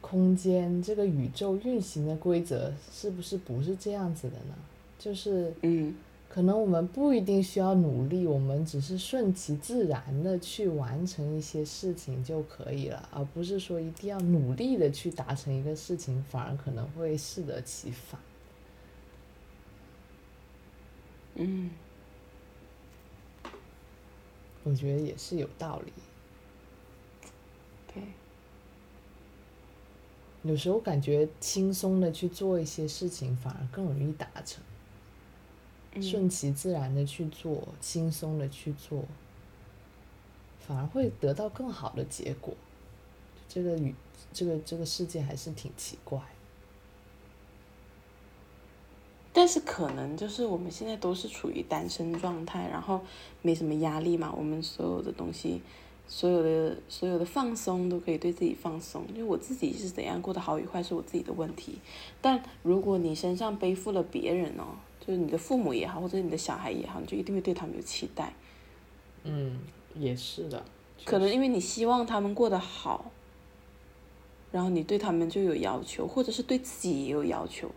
[0.00, 4.54] 空间、这个宇宙运行的规则，是不是不是这样子的呢？
[4.98, 5.94] 就是嗯。
[6.32, 18.18] 可能我们不一定需要努力，我们只是顺其自然的去完成一些事情就可以了，而不是说一定要努力的去达成一个事情，反而可能会适得其反。
[21.34, 21.70] 嗯，
[24.64, 25.92] 我觉得也是有道理。
[27.92, 28.02] 对，
[30.44, 34.64] 有时候感觉轻松的去做一些事情，反而更容易达成。
[36.00, 39.04] 顺其自然的去做，轻松的去做，
[40.66, 42.54] 反而会得到更好的结果。
[43.48, 43.94] 这个与
[44.32, 46.20] 这个这个世界还是挺奇怪。
[49.34, 53.00] 但是可能就是我们现在都是处于单身状态，然后
[53.40, 55.62] 没什么压力嘛，我们所有的东西
[56.06, 61.78] 所有的所有的放松都可以对自己放松，因为我自己是怎样过得好与坏是我自己的问题。
[62.20, 68.32] 但如果你身上背负了别人哦，就是你的父母也好，或者你的小孩也好，你就一定会对他们有期待。
[69.24, 69.58] 嗯，
[69.96, 70.62] 也是的。
[71.04, 73.10] 可能因为你希望他们过得好，
[74.52, 77.68] 然后你对他们就有要求，或者是对自己也有要求，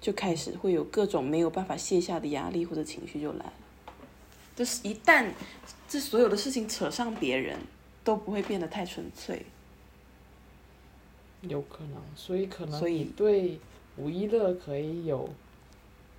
[0.00, 3.52] 就开始会有各种没有办法卸下的压力或者情绪就来了。
[4.56, 5.30] 就是一旦
[5.88, 7.58] 这所有的事情扯上别人，
[8.02, 9.46] 都不会变得太纯粹。
[11.42, 13.60] 有可能，所以可能所以你对
[13.96, 15.28] 吴一乐可以有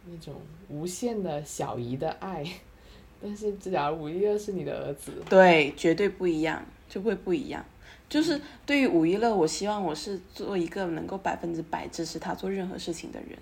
[0.09, 0.33] 那种
[0.69, 2.45] 无限的小姨的爱，
[3.21, 7.63] 但是假如五一乐是你的儿子，对，绝对不一样，就会不一样。
[8.07, 13.37] 就是对于五一乐，我希望我是做一个能够百分之百支持他做任何事情的人。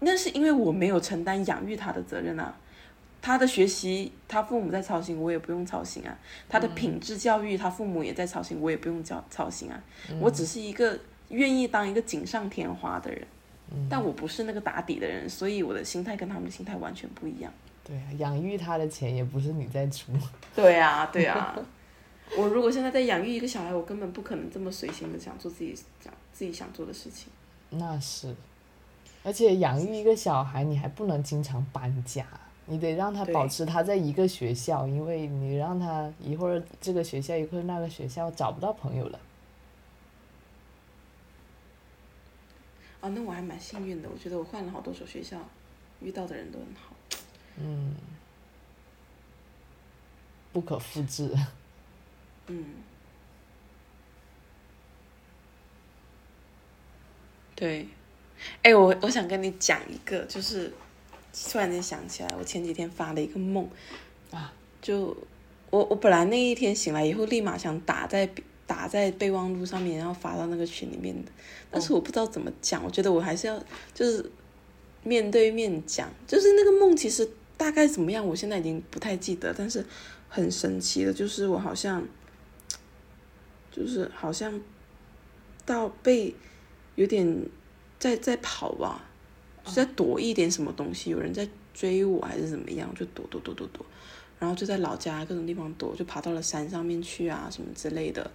[0.00, 2.56] 那是因为我没有承担养育他的责任啊。
[3.24, 6.18] 他的学习，他父母在操心，我也不用操心啊。
[6.48, 9.80] 他的品质教育，他父母也在操心，我也不用教操心啊。
[10.18, 10.98] 我只是一个
[11.28, 13.24] 愿意当一个锦上添花的人，
[13.88, 17.52] 但我不是那个打底的人，所以我的心态跟他们的心态完全不一样。
[17.84, 20.12] 对啊，养育他的钱也不是你在出，
[20.54, 21.58] 对啊，对啊。
[22.36, 27.28] 我如果现在在养育一个小孩，我根本不可能这么随心的想做自己想自己想做的事情。
[27.70, 28.34] 那是，
[29.22, 32.24] 而且养育一个小孩，你还不能经常搬家，
[32.66, 39.18] 你得让他保持他在一个学校，因为你让他一会儿这个学校一会儿那个学校找不到朋友了。
[43.02, 45.36] 啊，那我还蛮幸运的，我觉得我换了好多所学校，
[46.00, 46.94] 遇到的人都很好。
[47.58, 47.94] 嗯，
[50.52, 51.28] 不可复制。
[52.46, 52.64] 嗯，
[57.56, 57.88] 对，
[58.62, 60.72] 哎，我我想跟你讲一个，就是
[61.50, 63.68] 突然间想起来，我前几天发了一个梦，
[64.30, 65.16] 啊，就
[65.70, 68.30] 我我本来那一天醒来以后，立马想打在
[68.72, 71.30] 打在备忘录上面，然后发到那个群里面的，
[71.70, 73.62] 但是我不知道怎么讲，我觉得我还是要
[73.92, 74.24] 就是
[75.02, 79.84] 面对面讲，就是那个梦其实大概怎么样，我现在已经不太记得，但是
[80.28, 82.02] 很神奇的，就是我好像。
[83.74, 84.60] 就是好像
[85.64, 86.34] 到被
[86.94, 87.26] 有点
[87.98, 89.02] 在在跑吧，
[89.64, 93.86] 就在躲一点什么东西，有人在追我还是怎么样，就躲躲躲躲躲，
[94.38, 98.30] 然后就在老家各种地方躲，就爬到了山上面去啊什么之类的，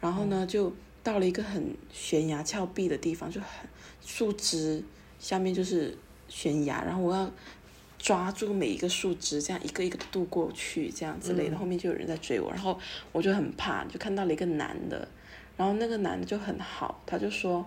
[0.00, 0.72] 然后呢就
[1.02, 3.48] 到了一个很悬崖峭壁的地方，就很
[4.04, 4.82] 树枝
[5.18, 5.96] 下面就是
[6.28, 7.30] 悬崖，然后我要
[7.98, 11.56] 抓住每一个树枝，这样一个一个渡过去，这样之类的。
[11.56, 12.78] 后面就有人在追我，然后
[13.12, 15.06] 我就很怕，就看到了一个男的，
[15.56, 17.64] 然后那个男的就很好，他就说，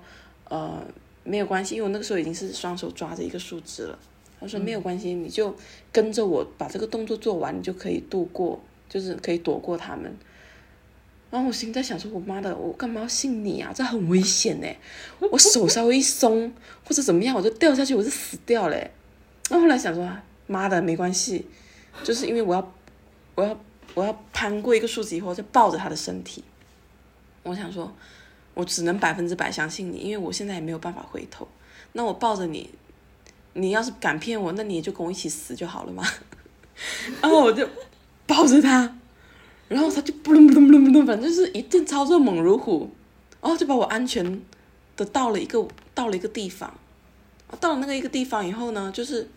[0.50, 0.84] 呃，
[1.24, 4.00] 没有关系，因为我那个时候已经是双手抓着一个树枝了。
[4.40, 5.56] 他说没有关系，你就
[5.92, 8.60] 跟着我把这个动作做完，你就可以度过，
[8.90, 10.14] 就是可以躲过他们。
[11.34, 13.72] 然后我心在想说，我妈的，我干嘛要信你啊？
[13.74, 14.68] 这很危险呢！
[15.32, 16.54] 我手稍微一松
[16.86, 18.92] 或者怎么样，我就掉下去，我就死掉嘞。
[19.50, 20.08] 然后后来想说，
[20.46, 21.48] 妈的，没关系，
[22.04, 22.74] 就是因为我要，
[23.34, 23.60] 我要，
[23.96, 26.44] 我要攀过一个树枝以后，就抱着他的身体。
[27.42, 27.92] 我想说，
[28.54, 31.48] 我只能百分之百相信你，因为我现在也没有办法回头。
[31.94, 32.70] 那我抱着你，
[33.54, 36.04] 你要是敢骗我，那你也就跟我一起死就好了嘛。
[37.24, 37.68] 然后我就
[38.28, 39.00] 抱着他，
[39.68, 42.89] 然后他就不隆不隆不隆不隆，反正是一顿操作猛如虎，
[43.41, 44.41] 然后就把我安全
[44.95, 46.74] 的到了一个到了一个地方。
[47.59, 49.28] 到了那个一个地方以后呢，就是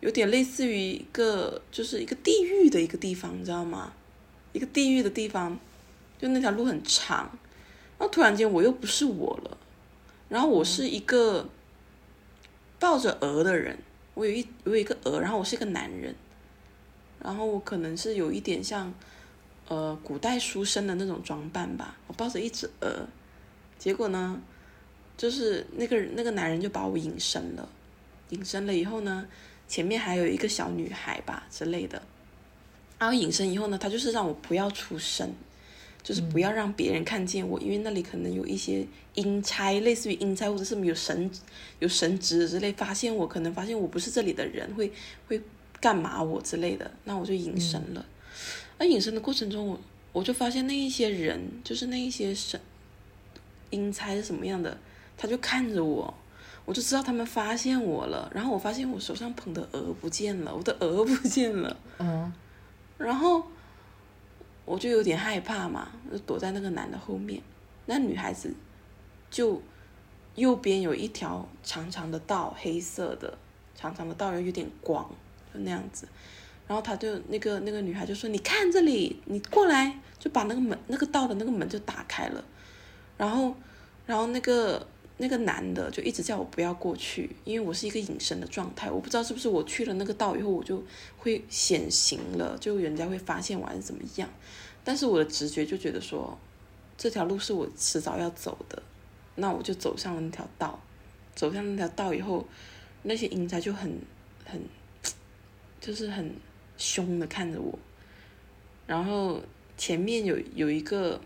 [0.00, 3.92] 有点类似于一个就是一个地狱的一个地方，你知道吗？
[4.52, 5.56] 一个地狱的地方，
[6.18, 7.30] 就那条路很长，
[7.98, 9.56] 然后突然间我又不是我了，
[10.28, 11.48] 然后我是一个
[12.78, 13.78] 抱着鹅的人，
[14.14, 16.14] 我有一我有一个鹅，然后我是一个男人，
[17.22, 18.92] 然后我可能是有一点像
[19.68, 23.06] 呃古代书生的那种装扮吧，我抱着一只鹅，
[23.78, 24.40] 结果呢？
[25.16, 27.68] 就是那个那个男人就把我隐身了，
[28.30, 29.24] 隐身了以后呢，
[29.68, 32.02] 前面还有一个小女孩吧之类的，
[32.98, 35.32] 然后隐身以后呢，他就是让我不要出声，
[36.02, 38.84] 就是不要让别人看见我，因为那里可能有一些
[39.14, 41.30] 阴差，类似于阴差或者是有神
[41.78, 44.92] 有神职之类，发现我可能发现我不是这里的人，会
[45.28, 45.40] 会
[45.80, 48.04] 干嘛我之类的，那我就隐身了。
[48.78, 49.80] 那隐身的过程中，我
[50.12, 52.60] 我就发现那一些人，就是那一些神
[53.70, 54.76] 阴差是什么样的。
[55.16, 56.12] 他就看着我，
[56.64, 58.30] 我就知道他们发现我了。
[58.34, 61.76] 然后我发现我手上捧的鹅不见了，我的鹅不见了。
[61.98, 62.32] 嗯。
[62.98, 63.44] 然后
[64.64, 67.42] 我就有点害怕嘛，就躲在那个男的后面。
[67.86, 68.52] 那女孩子
[69.30, 69.60] 就
[70.36, 73.36] 右边有一条长长的道，黑色的
[73.74, 75.08] 长长的道，又有点光，
[75.52, 76.08] 就那样子。
[76.66, 82.42] 然后他就那个那个女孩就说：“你看这里，你过来。”就把那个门那个道的那个门就打开了，
[83.18, 83.54] 然后
[84.06, 84.86] 然后那个
[85.18, 90.82] 那个男的就一直叫我不要过去，因为我是一个隐身的状态，我不知道是不是我去了那个道以后我就
[91.18, 94.26] 会显形了，就人家会发现我还是怎么样。
[94.82, 96.38] 但是我的直觉就觉得说，
[96.96, 98.82] 这条路是我迟早要走的，
[99.34, 100.80] 那我就走上了那条道。
[101.34, 102.46] 走向那条道以后，
[103.02, 104.00] 那些阴差就很
[104.46, 104.58] 很，
[105.82, 106.34] 就是很
[106.76, 107.78] 凶的看着我，
[108.86, 109.40] 然后
[109.76, 111.20] 前面有有一个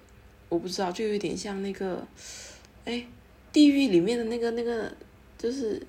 [0.48, 2.06] 我不知道，就有点像那个，
[2.84, 3.06] 哎，
[3.52, 4.92] 地狱里面的那个那个，
[5.36, 5.82] 就是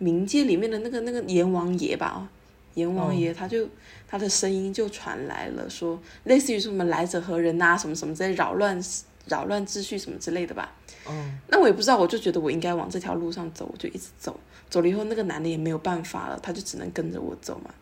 [0.00, 2.28] 冥界里面的那个那个阎王爷吧，
[2.74, 3.68] 阎王爷他就
[4.08, 8.80] 他的声音就传来了，说类似于什么来者何人呐，什么什么在扰乱
[9.26, 10.74] 扰乱秩序什么之类的吧。
[11.08, 14.38] 嗯，那我也不知道，我就觉得我应该往这条路上走，我就一直走。
[14.70, 17.72] 走了以后，那个男的也没有办法了，他就只能跟着我走嘛。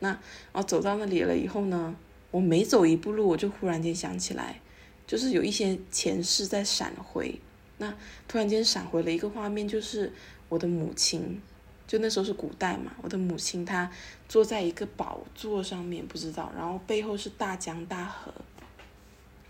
[0.00, 0.18] 那然
[0.54, 1.94] 后走到那里了以后呢，
[2.30, 4.60] 我每走一步路，我就忽然间想起来，
[5.06, 7.38] 就是有一些前世在闪回。
[7.78, 7.94] 那
[8.28, 10.12] 突然间闪回了一个画面，就是
[10.48, 11.40] 我的母亲，
[11.86, 13.90] 就那时候是古代嘛，我的母亲她
[14.28, 18.32] 坐在一个宝座上面，不知道，然后背后是大江大河。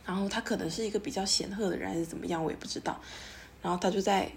[0.04, 3.00] 然后她可能是一个比较显赫的人，还是怎么样，我也不知道。
[3.62, 4.30] 然后她就在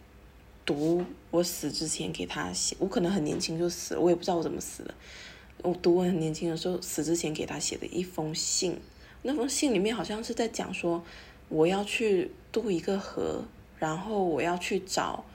[0.65, 4.93] 读我死之前给他写，我可能很年轻就死了，我也不知道我怎么死的。
[5.63, 8.79] 我读我很年轻的时候死之前给他写的一封信，
[9.23, 11.03] 那封信里面好像是在讲说
[11.49, 13.43] 我要去渡一个河，
[13.79, 15.25] 然后我要去找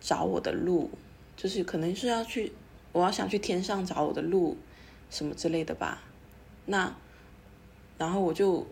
[0.00, 0.88] 找我的路，
[1.36, 2.52] 就是可能是要去，
[2.92, 4.56] 我要想去天上找我的路，
[5.10, 6.04] 什么之类的吧。
[6.66, 6.94] 那
[7.98, 8.64] 然后我就。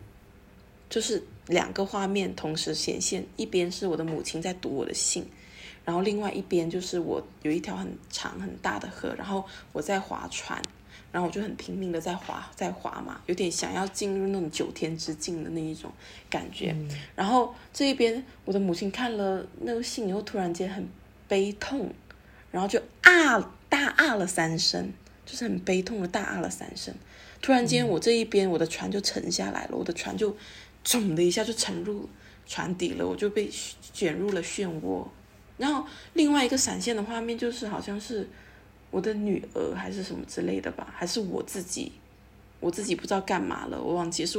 [0.91, 5.25] 就是两个画面同时显现，一边是我的母亲在读我的信，
[5.85, 10.61] 然后另外一边就是我有一条很长很大的河，然后我在划船，
[11.13, 15.93] 然后我就很拼命的在划在划嘛，有点想要进入那种九天之境的那一种
[16.29, 16.75] 感觉。
[17.15, 20.89] 然后这一边我的母亲看了那个信以后，突然间很
[21.29, 21.93] 悲痛，
[22.51, 23.39] 然后就啊
[23.69, 24.93] 大啊了三声，
[25.27, 26.95] 就是很悲痛的大啊了三声。
[27.43, 30.37] 突然间我这一边我的船就沉下来了，我的船就。
[30.83, 32.09] 嗖的一下就沉入
[32.47, 33.51] 船底了，我就被
[33.93, 35.07] 卷入了漩涡。
[35.59, 35.85] 然后
[36.15, 38.27] 另外一个闪现的画面就是好像是
[38.91, 41.93] 我的女儿还是什么之类的吧，还是我自己，
[42.59, 44.39] 我自己不知道干嘛了，我忘记是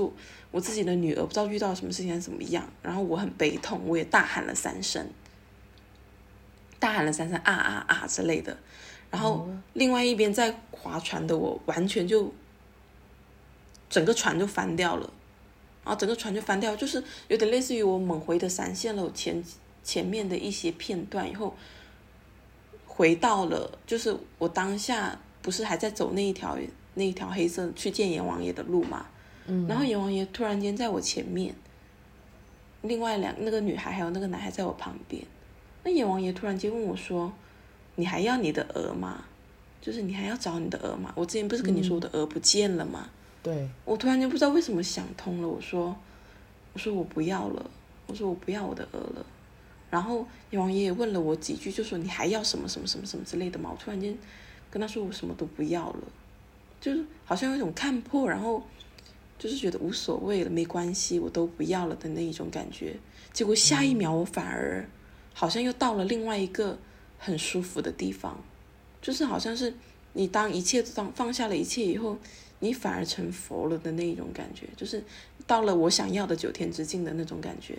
[0.51, 2.67] 我自己的女儿不知道遇到什么事情怎么样。
[2.81, 5.07] 然后我很悲痛，我也大喊了三声，
[6.79, 8.57] 大喊了三声啊啊啊之类的。
[9.09, 12.33] 然后另外一边在划船的我完全就
[13.89, 15.11] 整个船就翻掉了。
[15.83, 19.43] 然后整个船就翻掉，就是有点类似于我猛回的闪现了我前
[19.83, 21.55] 前面的一些片段以后，
[23.01, 26.55] 回到了就是我当下不是还在走那一条
[26.93, 29.07] 那一条黑色去见阎王爷的路嘛，
[29.47, 31.55] 嗯，然后阎王爷突然间在我前面，
[32.83, 35.23] 另外两那个女孩还有那个男孩在我旁边，
[35.83, 37.33] 那阎王爷突然间问我说
[37.95, 39.25] ：“你还要你的鹅吗？
[39.81, 41.11] 就是你还要找你的鹅吗？
[41.15, 43.09] 我之前不是跟你说我的鹅不见了吗？”
[43.41, 45.95] 对，我突然间不知道为什么想通了，我说，
[46.73, 47.71] 我说我不要了，
[48.05, 49.25] 我说我不要我的鹅了，
[49.91, 54.17] 然后阎王爷也问了我几句，就说你还要什么什么什么什么之类的嘛，我突然间
[54.71, 56.03] 跟他说我什么都不要了，
[56.79, 58.63] 就是好像有一种看破，然后
[59.37, 62.95] 就是觉得无所谓了，没关系，我都不要了的那一种感觉，
[63.31, 64.89] 结果下一秒我反而
[65.33, 66.79] 好像又到了另外一个
[67.19, 68.43] 很舒服的地方，
[69.01, 69.73] 就是好像是
[70.13, 72.17] 你当一切当放下了一切以后。
[72.63, 75.03] 你反而成佛了的那一种感觉，就是
[75.47, 77.75] 到了我想要的九天之境的那种感觉，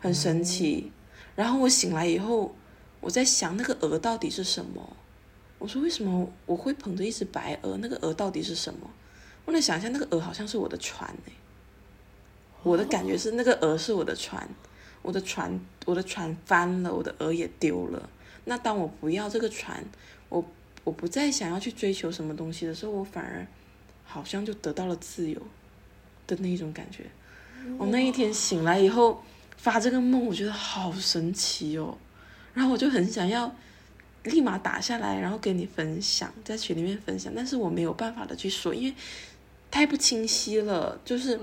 [0.00, 0.90] 很神奇。
[1.34, 2.54] 然后我醒来以后，
[3.00, 4.96] 我在想那个鹅到底是什么？
[5.58, 7.76] 我说为什么我会捧着一只白鹅？
[7.78, 8.90] 那个鹅到底是什么？
[9.44, 11.32] 我在想一下，那个鹅好像是我的船哎。
[12.62, 14.48] 我的感觉是那个鹅是我的船，
[15.02, 18.08] 我的船我的船翻了，我的鹅也丢了。
[18.44, 19.84] 那当我不要这个船，
[20.28, 20.44] 我
[20.84, 23.46] 我不再想要去追求什么东西的时候，我反而。
[24.04, 25.40] 好像就得到了自由
[26.26, 27.04] 的那一种感觉。
[27.78, 29.24] 我那一天醒来以后
[29.62, 31.96] 发这个梦，我觉得好神奇哦。
[32.52, 33.54] 然后我就很想要
[34.24, 37.32] 立马打下来，然后跟你分享，在群里面分享。
[37.34, 38.94] 但是我没有办法的去说，因为
[39.70, 41.00] 太不清晰了。
[41.04, 41.38] 就是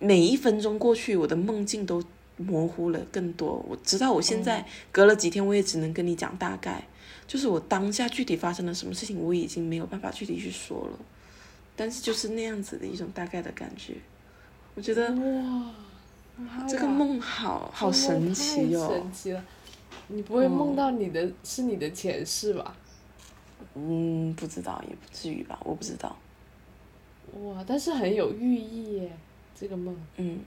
[0.00, 2.02] 每一分钟过去，我的梦境都
[2.36, 3.64] 模糊了更多。
[3.68, 6.84] 我直到我现在隔了几天，我也只能跟你讲大概，
[7.28, 10.98] 就是我当下具体发生了什么事情，我已经没有办法具体去说了。
[11.76, 13.94] 但是就是那样子的一种大概的感觉，
[14.74, 15.70] 我觉得哇，
[16.68, 18.88] 这个梦好好神奇哦！
[18.92, 19.44] 神奇了，
[20.06, 22.76] 你不会梦到你的是你的前世吧？
[23.74, 26.16] 嗯，不知道，也不至于吧，我不知道。
[27.42, 29.12] 哇，但是很有寓意耶，
[29.54, 30.40] 这个梦，嗯，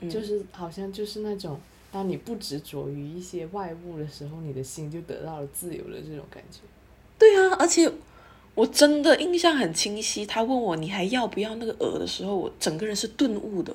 [0.00, 1.58] 嗯就是好像就是那种，
[1.92, 6.58] 当你不执着于一些外物的时候，你的心就得到了自由的这种感觉。
[7.18, 7.90] 对啊，而且
[8.54, 13.74] 我真的印象很清晰，他问我你还要不要那个鹅的时候，我整个人是顿悟的，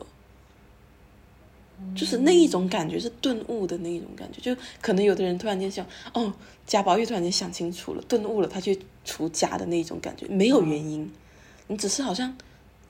[1.96, 6.34] 就是那一种感觉是顿悟的那一种感觉，就可能有的人突然间想，哦，
[6.66, 11.12] 贾宝玉突然间想清楚了，顿悟了，他去除家的那一种感觉，没有原因，
[11.68, 12.36] 你只是好像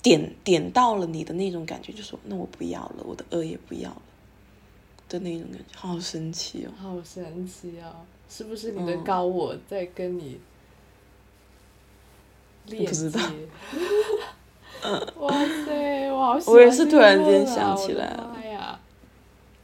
[0.01, 4.01] 点点到了你的那种感觉，就说那我不要了，我的恶也不要了
[5.09, 6.71] 的那种感觉，好神奇哦。
[6.77, 8.05] 好神奇哦！
[8.29, 10.39] 是不是你的嗯高我在跟你
[12.65, 12.89] 链接？
[12.89, 13.21] 不知道
[15.19, 15.31] 哇
[15.65, 18.35] 塞，我好喜我也是突然间想起来了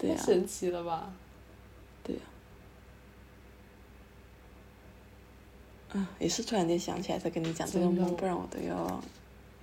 [0.01, 1.13] 对啊，太神奇了吧！
[2.03, 2.21] 对呀、
[5.93, 9.03] 啊，也是突然间想起来才跟你讲这个梦，不然我都要。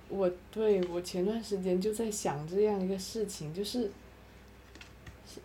[0.07, 3.91] 我对我前段时间就在想这样一个事情，就是
[5.27, 5.41] 是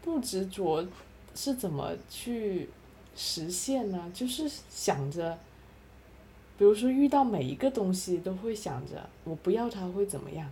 [0.00, 0.86] 不执着
[1.34, 2.68] 是怎么去
[3.16, 4.08] 实现呢？
[4.14, 5.36] 就是想着，
[6.56, 10.48] 比如说遇到每一个东西都会想着我不要它会怎么样。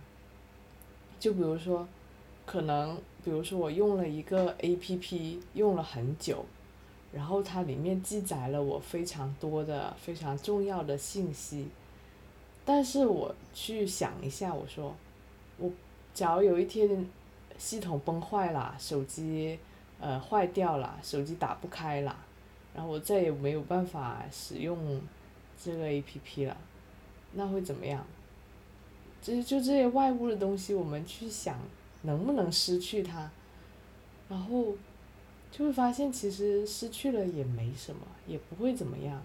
[1.19, 1.87] 就比如说，
[2.45, 6.45] 可能比如说我用了一个 A P P 用了很久，
[7.11, 11.67] 然后它里面记载了我非常多的非常重要的信息。
[12.65, 14.95] 但是我去想一下，我说，
[15.57, 15.71] 我
[16.13, 17.09] 假如有一天
[17.57, 19.59] 系统崩坏了，手机
[19.99, 22.15] 呃坏掉了，手机打不开了，
[22.73, 25.01] 然后我再也没有办法使用
[25.61, 26.55] 这个 A P P 了，
[27.33, 28.05] 那会怎么样？
[29.21, 31.57] 就就这些外物的东西，我们去想
[32.03, 33.29] 能不能失去它，
[34.29, 34.73] 然后
[35.51, 39.21] 就会发现其实失去了也没什么，也不会怎么样。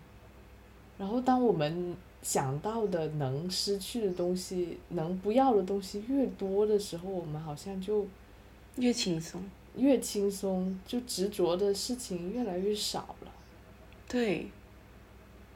[0.99, 8.07] 然后当我们想到的能失去的东西，能不要的东西越多的时候，我们好像就
[8.77, 9.41] 越轻松。
[9.77, 13.31] 越轻松，就执着的事情越来越少了。
[14.09, 14.49] 对，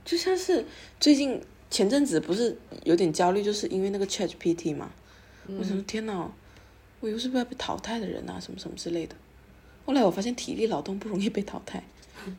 [0.04, 0.64] 就像是
[1.00, 4.92] 最近前阵子不是有点焦虑，就是因为那个 ChatGPT 嘛，
[5.48, 6.30] 我想说天哪，
[7.02, 9.16] 我又是不要被淘汰的人啊，什么什么之类的。
[9.84, 11.82] 后来我发现体力劳动不容易被淘汰，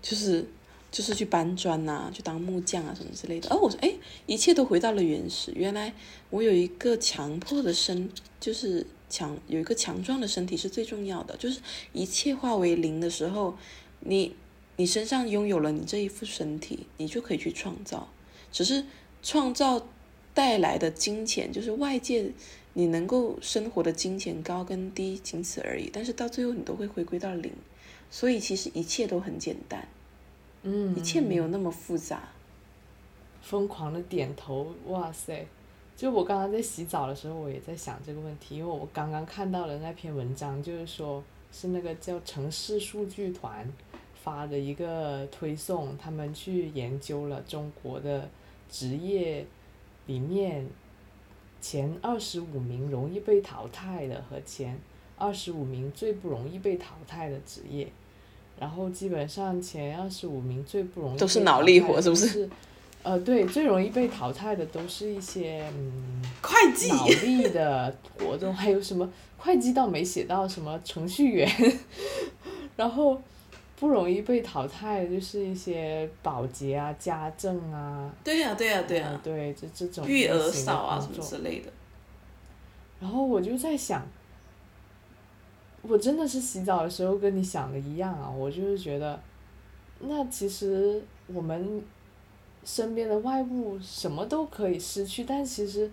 [0.01, 0.47] 就是
[0.89, 3.49] 就是去搬砖呐、去当木匠啊什么之类的。
[3.49, 3.93] 而我说，哎，
[4.26, 5.51] 一切都回到了原始。
[5.53, 5.93] 原来
[6.30, 8.09] 我有一个强迫的身，
[8.39, 11.36] 就是强有一个强壮的身体是最重要的。
[11.36, 11.59] 就是
[11.91, 13.57] 一切化为零的时候，
[13.99, 14.34] 你
[14.78, 18.07] 你身上拥有了你这一副身体，你就可以去创造。
[18.53, 18.86] 只是
[19.22, 19.86] 创造
[20.34, 22.32] 带来的金钱，就是外界
[22.74, 25.90] 你能够生活的金钱高跟低，仅此而已。
[25.94, 27.52] 但是到最后你都会回归到零，
[28.10, 29.88] 所以其实一切都很简单，
[30.64, 32.30] 嗯，一切没有那么复杂。
[33.42, 35.46] 疯狂的点头，哇塞！
[35.98, 41.22] 就我刚刚在洗澡的时候，我也在想这个问题，因为我刚刚看到了那篇文章，就是说
[41.52, 43.72] 是那个叫城市数据团
[44.24, 48.30] 发的一个推送，他们去研究了中国的
[48.72, 49.46] 职业
[50.08, 50.66] 里面
[51.64, 54.78] 前二十五名容易被淘汰的和前
[55.18, 57.88] 二十五名最不容易被淘汰的职业，
[58.59, 62.49] 然后基本上前二十五名最不容易都是脑力活是不是？
[63.01, 71.49] 呃，对，最容易被淘汰的都是一些嗯会计脑力的活动，还有什么会计倒没写到什么程序员，
[72.76, 73.22] 然后
[73.84, 81.69] 不容易被淘汰的就是一些保洁啊、家政啊，对呀、对呀、对呀、呃对，这这种育儿嫂啊什么之类的。
[83.01, 84.01] 然后我就在想，
[85.81, 89.19] 我真的是洗澡的时候跟你想的一样啊，我就是觉得，
[89.99, 91.84] 那其实我们
[92.64, 95.91] 身边的外物什么都可以失去，但其实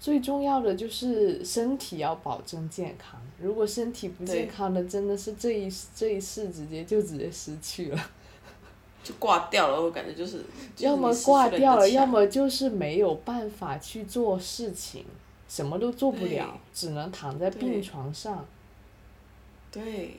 [0.00, 3.20] 最重要的就是身体要保证健康。
[3.40, 8.10] 如果身体不健康的，真的是这一这一世直接就直接失去了，
[9.04, 10.38] 就挂掉了，我感觉就是，
[10.74, 15.04] 就是要么挂掉了，要么就是没有办法去做事情，
[15.48, 18.46] 什么都做不了，只能躺在病床上。
[19.70, 20.16] 对，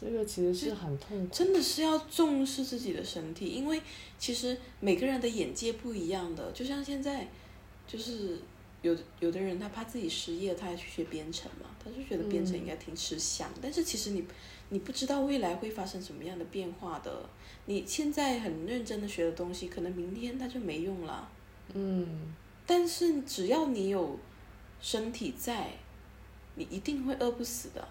[0.00, 1.34] 这个其实是很痛苦。
[1.34, 3.80] 真的是要重视自己的身体，因为
[4.18, 6.50] 其实每个人的眼界不一样的。
[6.52, 7.28] 就像现在，
[7.86, 8.38] 就是
[8.82, 13.50] 有的有的人他怕自己失业，他还去学编程嘛，他就觉得编程应该挺吃香。
[13.60, 14.24] 但是其实你
[14.70, 17.28] 你不知道未来会发生什么样的变化的。
[17.66, 21.30] 你现在很认真的学的东西，可能明天它就没用了。
[21.74, 22.34] 嗯，
[22.66, 24.18] 但是只要你有
[24.80, 25.70] 身体在，
[26.56, 27.88] 你一定会饿不死的，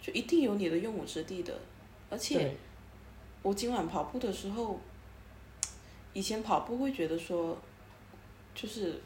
[0.00, 1.58] 就一定有你的用武之地的。
[2.10, 2.54] 而且，
[3.42, 4.78] 我今晚跑步的时候，
[6.12, 7.56] 以前跑步会觉得说，
[8.54, 9.00] 就是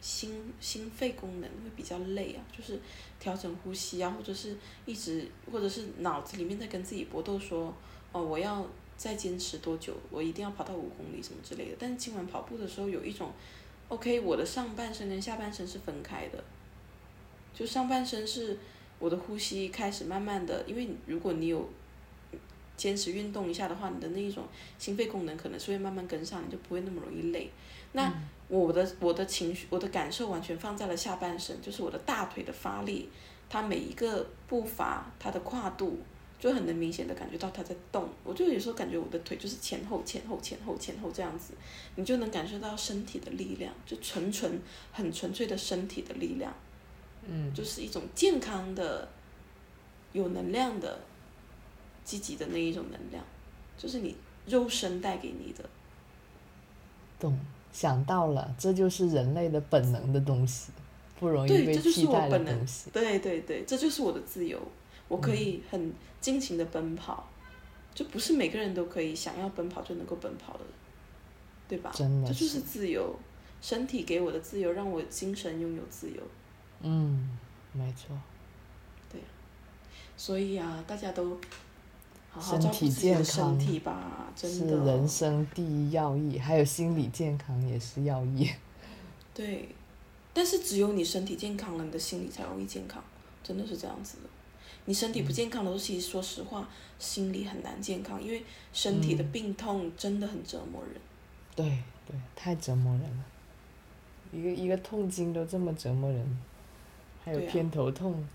[0.00, 2.78] 心心肺功能会比较累啊，就是
[3.18, 4.56] 调整呼吸啊，或者是
[4.86, 7.74] 一直或者是脑子里面在跟自己搏斗说，
[8.12, 8.66] 哦，我要
[8.96, 11.76] 再坚持多久，我一定要跑到五公里什么之类的。
[11.78, 13.32] 但是今晚跑步的时候有一种
[13.88, 16.42] ，OK，我的上半身跟下半身是分开的，
[17.52, 18.58] 就上半身是
[18.98, 21.68] 我的呼吸开始慢慢的，因为如果你有
[22.78, 24.44] 坚持运动一下的话，你的那一种
[24.78, 27.50] 心肺功能可能是会慢慢跟上，你就不会那么容易累。
[27.92, 28.10] 那
[28.48, 33.08] 我的我的情绪我的感受完全放在了下半身，就是我的大腿的发力，
[33.50, 35.98] 它每一个步伐它的跨度
[36.38, 38.08] 就很能明显的感觉到它在动。
[38.22, 41.54] 我就有时候感觉我的腿就是前后前后前后前后这样子，
[41.96, 44.60] 你就能感受到身体的力量，就纯纯
[44.92, 46.54] 很纯粹的身体的力量，
[47.26, 49.08] 嗯，就是一种健康的、
[50.12, 51.00] 有能量的、
[52.08, 53.22] 积极的那一种能量，
[53.76, 54.16] 就是你
[54.46, 55.68] 肉身带给你的。
[57.20, 57.38] 懂。
[57.70, 60.72] 想到了，这就是人类的本能的东西，
[61.20, 62.90] 不容易对，被这就是替代的我本能东西。。
[62.90, 64.58] 对对对，这就是我的自由，
[65.06, 67.28] 我可以很尽情的奔跑，
[67.94, 70.60] 就不是每个人都可以想要奔跑就能够奔跑的，
[71.68, 71.92] 对吧？
[71.94, 73.14] 真的这就是是自由，
[73.60, 76.22] 身体给我的自由，让我精神拥有自由。
[76.80, 77.38] 嗯，
[77.72, 78.18] 没错，
[79.12, 79.20] 对
[80.16, 81.38] 所以啊，大家都
[82.40, 84.84] 身体健康身体吧，真是的。
[84.84, 88.50] 人生第一要义，还有心理健康也是要义。
[89.34, 89.68] 对，
[90.32, 93.02] 但是只有你身体健康了，你的心理才容易健康，
[93.42, 94.28] 真的是这样子的。
[94.84, 98.42] 你身体不健康的时候，其实说实话，心理很难健康，因为
[98.72, 100.94] 身体的嗯病痛真的很折磨人。
[101.54, 103.24] 对对，太折磨人了。
[104.32, 106.38] 一个一个痛经都这么折磨人，
[107.24, 108.26] 还有偏头痛，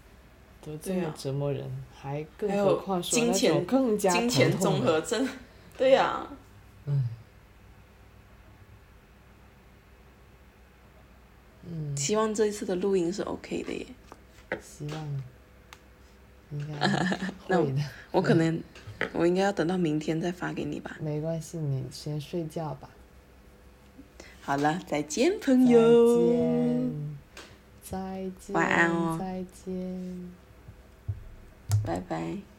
[0.65, 5.27] 都这么对啊折磨人，还更何况说那金钱种更加金钱综合症，
[5.77, 6.25] 对呀、
[6.85, 7.07] 嗯，
[11.97, 13.85] 希望这一次的录音是 OK 的耶。
[14.61, 15.23] 希望
[16.51, 17.67] 应该那我。
[18.11, 18.61] 我可能，
[19.13, 20.95] 我应该要等到明天再发给你吧。
[21.01, 22.89] 没关系，你先睡觉吧。
[24.41, 26.31] 好了，再见，朋再友。
[26.31, 27.17] 见，
[27.81, 30.42] 再见，晚安哦再见。
[31.85, 32.52] 拜拜。